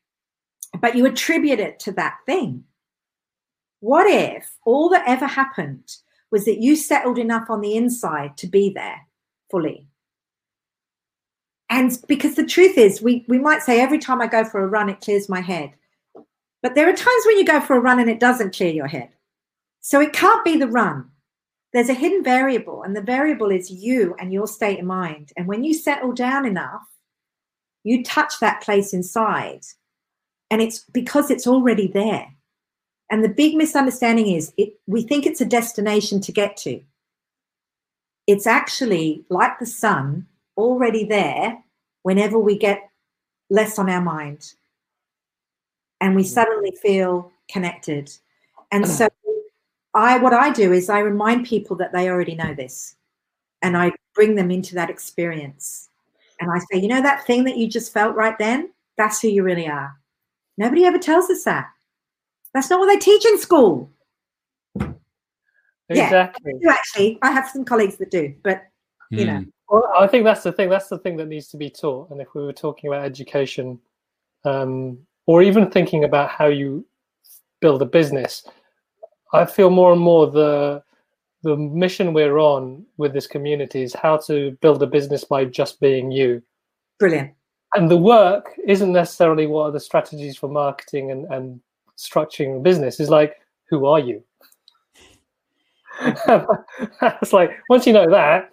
[0.80, 2.66] but you attribute it to that thing.
[3.84, 5.98] What if all that ever happened
[6.32, 9.02] was that you settled enough on the inside to be there
[9.52, 9.90] fully?
[11.70, 14.70] And because the truth is, we, we might say every time I go for a
[14.70, 15.72] run, it clears my head.
[16.62, 18.88] But there are times when you go for a run and it doesn't clear your
[18.88, 19.10] head.
[19.82, 21.10] So it can't be the run.
[21.74, 25.34] There's a hidden variable, and the variable is you and your state of mind.
[25.36, 26.84] And when you settle down enough,
[27.84, 29.64] you touch that place inside.
[30.50, 32.28] And it's because it's already there.
[33.10, 36.82] And the big misunderstanding is it, we think it's a destination to get to.
[38.26, 40.28] It's actually like the sun,
[40.58, 41.62] already there
[42.04, 42.90] whenever we get
[43.50, 44.54] less on our mind
[46.02, 46.28] and we mm.
[46.28, 48.12] suddenly feel connected.
[48.72, 48.88] And mm.
[48.88, 49.08] so
[49.94, 52.96] I what I do is I remind people that they already know this
[53.62, 55.90] and I bring them into that experience.
[56.40, 58.72] And I say, you know that thing that you just felt right then?
[58.98, 59.96] That's who you really are.
[60.58, 61.70] Nobody ever tells us that.
[62.54, 63.92] That's not what they teach in school.
[65.90, 66.06] Yeah.
[66.06, 66.54] Exactly.
[66.62, 67.20] do actually.
[67.22, 68.64] I have some colleagues that do, but
[69.10, 69.52] you know, Mm.
[69.70, 70.70] Well, I think that's the thing.
[70.70, 72.12] That's the thing that needs to be taught.
[72.12, 73.80] And if we were talking about education,
[74.46, 76.86] um, or even thinking about how you
[77.60, 78.46] build a business,
[79.34, 80.84] I feel more and more the
[81.44, 85.80] the mission we're on with this community is how to build a business by just
[85.80, 86.42] being you.
[87.00, 87.32] brilliant.
[87.76, 91.60] And the work isn't necessarily what are the strategies for marketing and, and
[92.08, 93.00] structuring business.
[93.00, 93.36] Is like,
[93.70, 94.24] who are you?
[96.02, 98.50] it's like once you know that,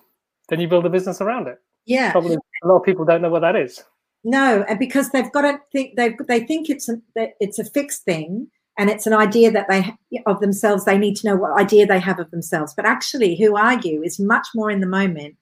[0.49, 1.59] then you build a business around it.
[1.87, 2.13] Yeah.
[2.13, 3.83] Probably a lot of people don't know what that is.
[4.23, 8.05] No, and because they've got to think they they think it's a, it's a fixed
[8.05, 8.49] thing
[8.79, 9.95] and it's an idea that they
[10.27, 10.85] of themselves.
[10.85, 12.75] They need to know what idea they have of themselves.
[12.75, 15.37] But actually, who are you is much more in the moment,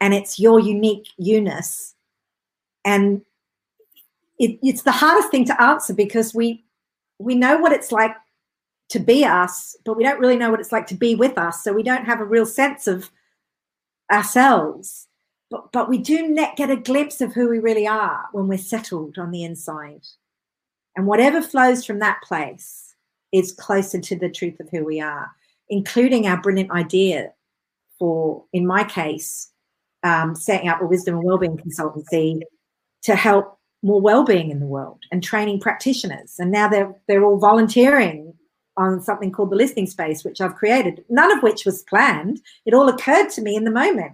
[0.00, 1.94] and it's your unique you-ness.
[2.84, 3.22] And
[4.38, 6.64] it, it's the hardest thing to answer because we
[7.18, 8.14] we know what it's like
[8.90, 11.64] to be us, but we don't really know what it's like to be with us.
[11.64, 13.10] So we don't have a real sense of
[14.12, 15.08] ourselves
[15.50, 18.58] but but we do net get a glimpse of who we really are when we're
[18.58, 20.02] settled on the inside
[20.96, 22.94] and whatever flows from that place
[23.32, 25.30] is closer to the truth of who we are
[25.68, 27.32] including our brilliant idea
[27.98, 29.50] for in my case
[30.02, 32.40] um, setting up a wisdom and wellbeing consultancy
[33.02, 33.55] to help
[33.86, 38.34] more well-being in the world and training practitioners and now they're they're all volunteering
[38.76, 42.74] on something called the listening space which i've created none of which was planned it
[42.74, 44.12] all occurred to me in the moment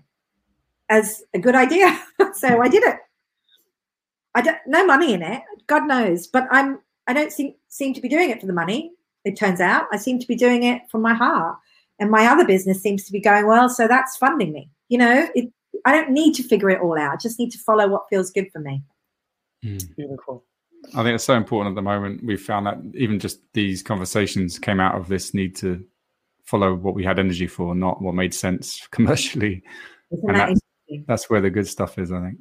[0.93, 1.99] as a good idea.
[2.35, 2.99] so I did it.
[4.35, 8.01] I don't no money in it, God knows, but I'm I don't seem seem to
[8.01, 8.93] be doing it for the money.
[9.25, 11.59] It turns out I seem to be doing it from my heart,
[11.99, 13.69] and my other business seems to be going well.
[13.69, 14.71] So that's funding me.
[14.89, 15.53] You know, it,
[15.85, 17.13] I don't need to figure it all out.
[17.13, 18.83] I just need to follow what feels good for me.
[19.63, 20.45] Beautiful.
[20.97, 22.25] I think it's so important at the moment.
[22.25, 25.85] We've found that even just these conversations came out of this need to
[26.45, 29.63] follow what we had energy for, not what made sense commercially.
[30.11, 31.05] Isn't And that that's- interesting?
[31.09, 32.39] That's where the good stuff is, I think.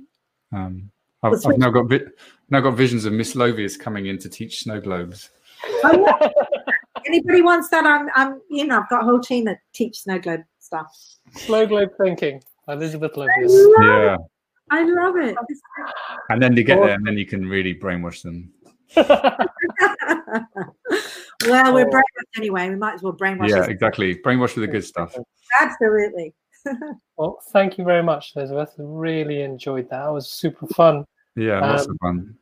[0.52, 0.92] Um,
[1.24, 2.08] I've, I've now got vi-
[2.50, 5.30] now got visions of Miss Lovius coming in to teach snow globes.
[7.06, 7.86] Anybody wants that?
[7.86, 10.88] I'm I'm you know I've got a whole team that teach snow globe stuff.
[11.36, 12.42] Snow globe thinking.
[12.68, 13.78] Elizabeth I Lovius.
[13.78, 14.18] love, Yeah,
[14.72, 15.36] I love it.
[16.30, 18.52] and then you get there, and then you can really brainwash them.
[18.96, 19.14] well,
[21.74, 21.92] we're Oh.
[21.92, 22.70] brainwashed anyway.
[22.70, 23.50] We might as well brainwash.
[23.50, 23.68] Yeah, us.
[23.68, 24.16] exactly.
[24.16, 25.16] Brainwash with the good stuff.
[25.60, 26.34] Absolutely.
[27.18, 28.74] well, thank you very much, Elizabeth.
[28.78, 30.08] Really enjoyed that.
[30.08, 31.06] It was super fun.
[31.36, 32.36] Yeah, lots Um, of fun.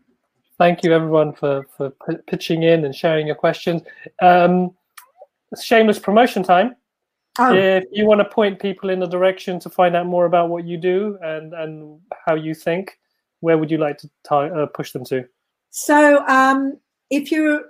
[0.58, 3.82] Thank you, everyone, for for p- pitching in and sharing your questions.
[4.22, 4.72] Um,
[5.60, 6.76] shameless promotion time.
[7.40, 10.50] Oh, If you want to point people in the direction to find out more about
[10.50, 13.00] what you do and and how you think,
[13.40, 15.26] where would you like to uh, push them to?
[15.72, 16.80] so um,
[17.12, 17.64] if you're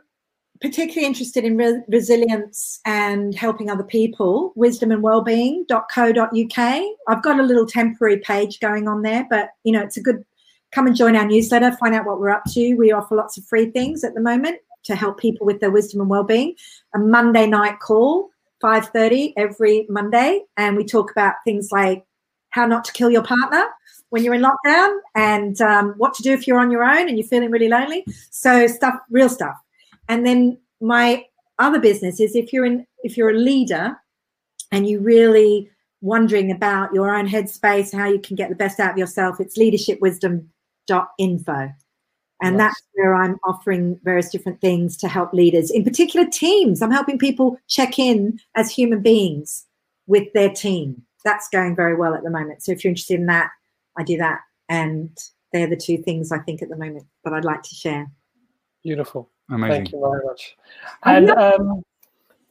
[0.61, 6.83] particularly interested in re- resilience and helping other people, wisdomandwellbeing.co.uk.
[7.07, 10.23] I've got a little temporary page going on there, but you know, it's a good
[10.71, 12.75] come and join our newsletter, find out what we're up to.
[12.75, 16.01] We offer lots of free things at the moment to help people with their wisdom
[16.01, 16.55] and well-being.
[16.93, 18.29] A Monday night call,
[18.61, 22.03] 5:30 every Monday, and we talk about things like
[22.51, 23.65] how not to kill your partner
[24.09, 27.15] when you're in lockdown and um, what to do if you're on your own and
[27.17, 28.03] you're feeling really lonely.
[28.31, 29.55] So stuff, real stuff.
[30.07, 31.25] And then my
[31.59, 33.95] other business is if you're in if you're a leader
[34.71, 35.69] and you really
[36.01, 39.57] wondering about your own headspace, how you can get the best out of yourself, it's
[39.57, 41.69] leadershipwisdom.info.
[42.41, 42.69] And Nice.
[42.69, 46.81] that's where I'm offering various different things to help leaders, in particular teams.
[46.81, 49.65] I'm helping people check in as human beings
[50.07, 51.01] with their team.
[51.25, 52.63] That's going very well at the moment.
[52.63, 53.49] So if you're interested in that,
[53.97, 54.39] I do that.
[54.69, 55.17] And
[55.51, 58.09] they're the two things I think at the moment that I'd like to share.
[58.83, 59.29] Beautiful.
[59.51, 59.75] Amazing.
[59.75, 60.55] Thank you very much.
[61.03, 61.83] And um,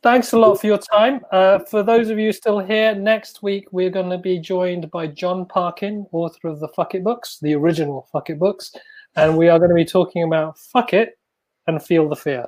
[0.02, 1.20] thanks a lot for your time.
[1.32, 5.06] Uh, for those of you still here, next week we're going to be joined by
[5.06, 8.72] John Parkin, author of the Fuck It books, the original Fuck It books.
[9.16, 11.18] And we are going to be talking about Fuck It
[11.66, 12.46] and Feel the Fear.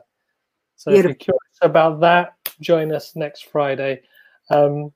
[0.77, 4.03] So if you're curious about that, join us next Friday.
[4.51, 4.93] Um,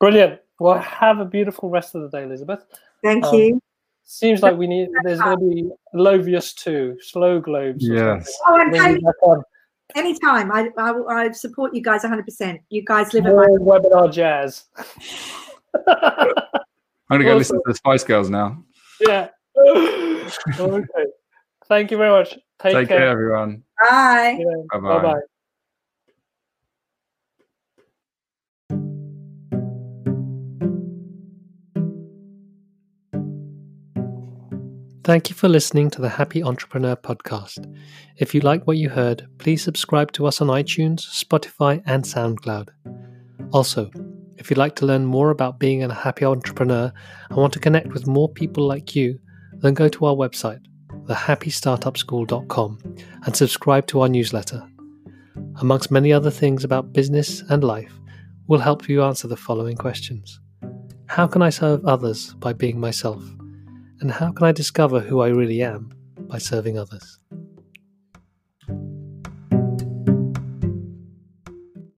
[0.00, 0.40] brilliant.
[0.58, 2.64] Well, have a beautiful rest of the day, Elizabeth.
[3.02, 3.62] Thank Um, you.
[4.04, 7.88] Seems like we need, there's going to be Lovius too, slow globes.
[7.88, 8.32] or Yes.
[8.46, 8.70] Oh, I'm something.
[8.70, 9.42] Bring happy you back on.
[9.96, 10.52] anytime.
[10.52, 10.92] I, I
[11.24, 12.58] I support you guys 100%.
[12.70, 14.64] You guys live in my webinar jazz.
[15.88, 15.94] I'm
[17.10, 17.38] gonna go Awesome.
[17.38, 18.62] listen to the Spice Girls now.
[19.00, 19.28] yeah.
[20.58, 21.04] okay.
[21.68, 22.30] Thank you very much.
[22.58, 23.08] Take, Take care, care.
[23.08, 23.62] everyone.
[23.80, 24.38] bye.
[24.72, 25.02] Bye Bye bye.
[25.02, 25.20] bye.
[35.04, 37.72] Thank you for listening to the Happy Entrepreneur podcast.
[38.16, 42.70] If you like what you heard, please subscribe to us on iTunes, Spotify, and SoundCloud.
[43.52, 43.88] Also,
[44.36, 46.92] if you'd like to learn more about being a happy entrepreneur
[47.30, 49.16] and want to connect with more people like you,
[49.60, 50.60] then go to our website,
[51.04, 54.66] thehappystartupschool.com, and subscribe to our newsletter.
[55.60, 57.92] Amongst many other things about business and life,
[58.46, 60.40] we'll help you answer the following questions
[61.06, 63.22] How can I serve others by being myself?
[64.00, 65.92] And how can I discover who I really am
[66.28, 67.18] by serving others?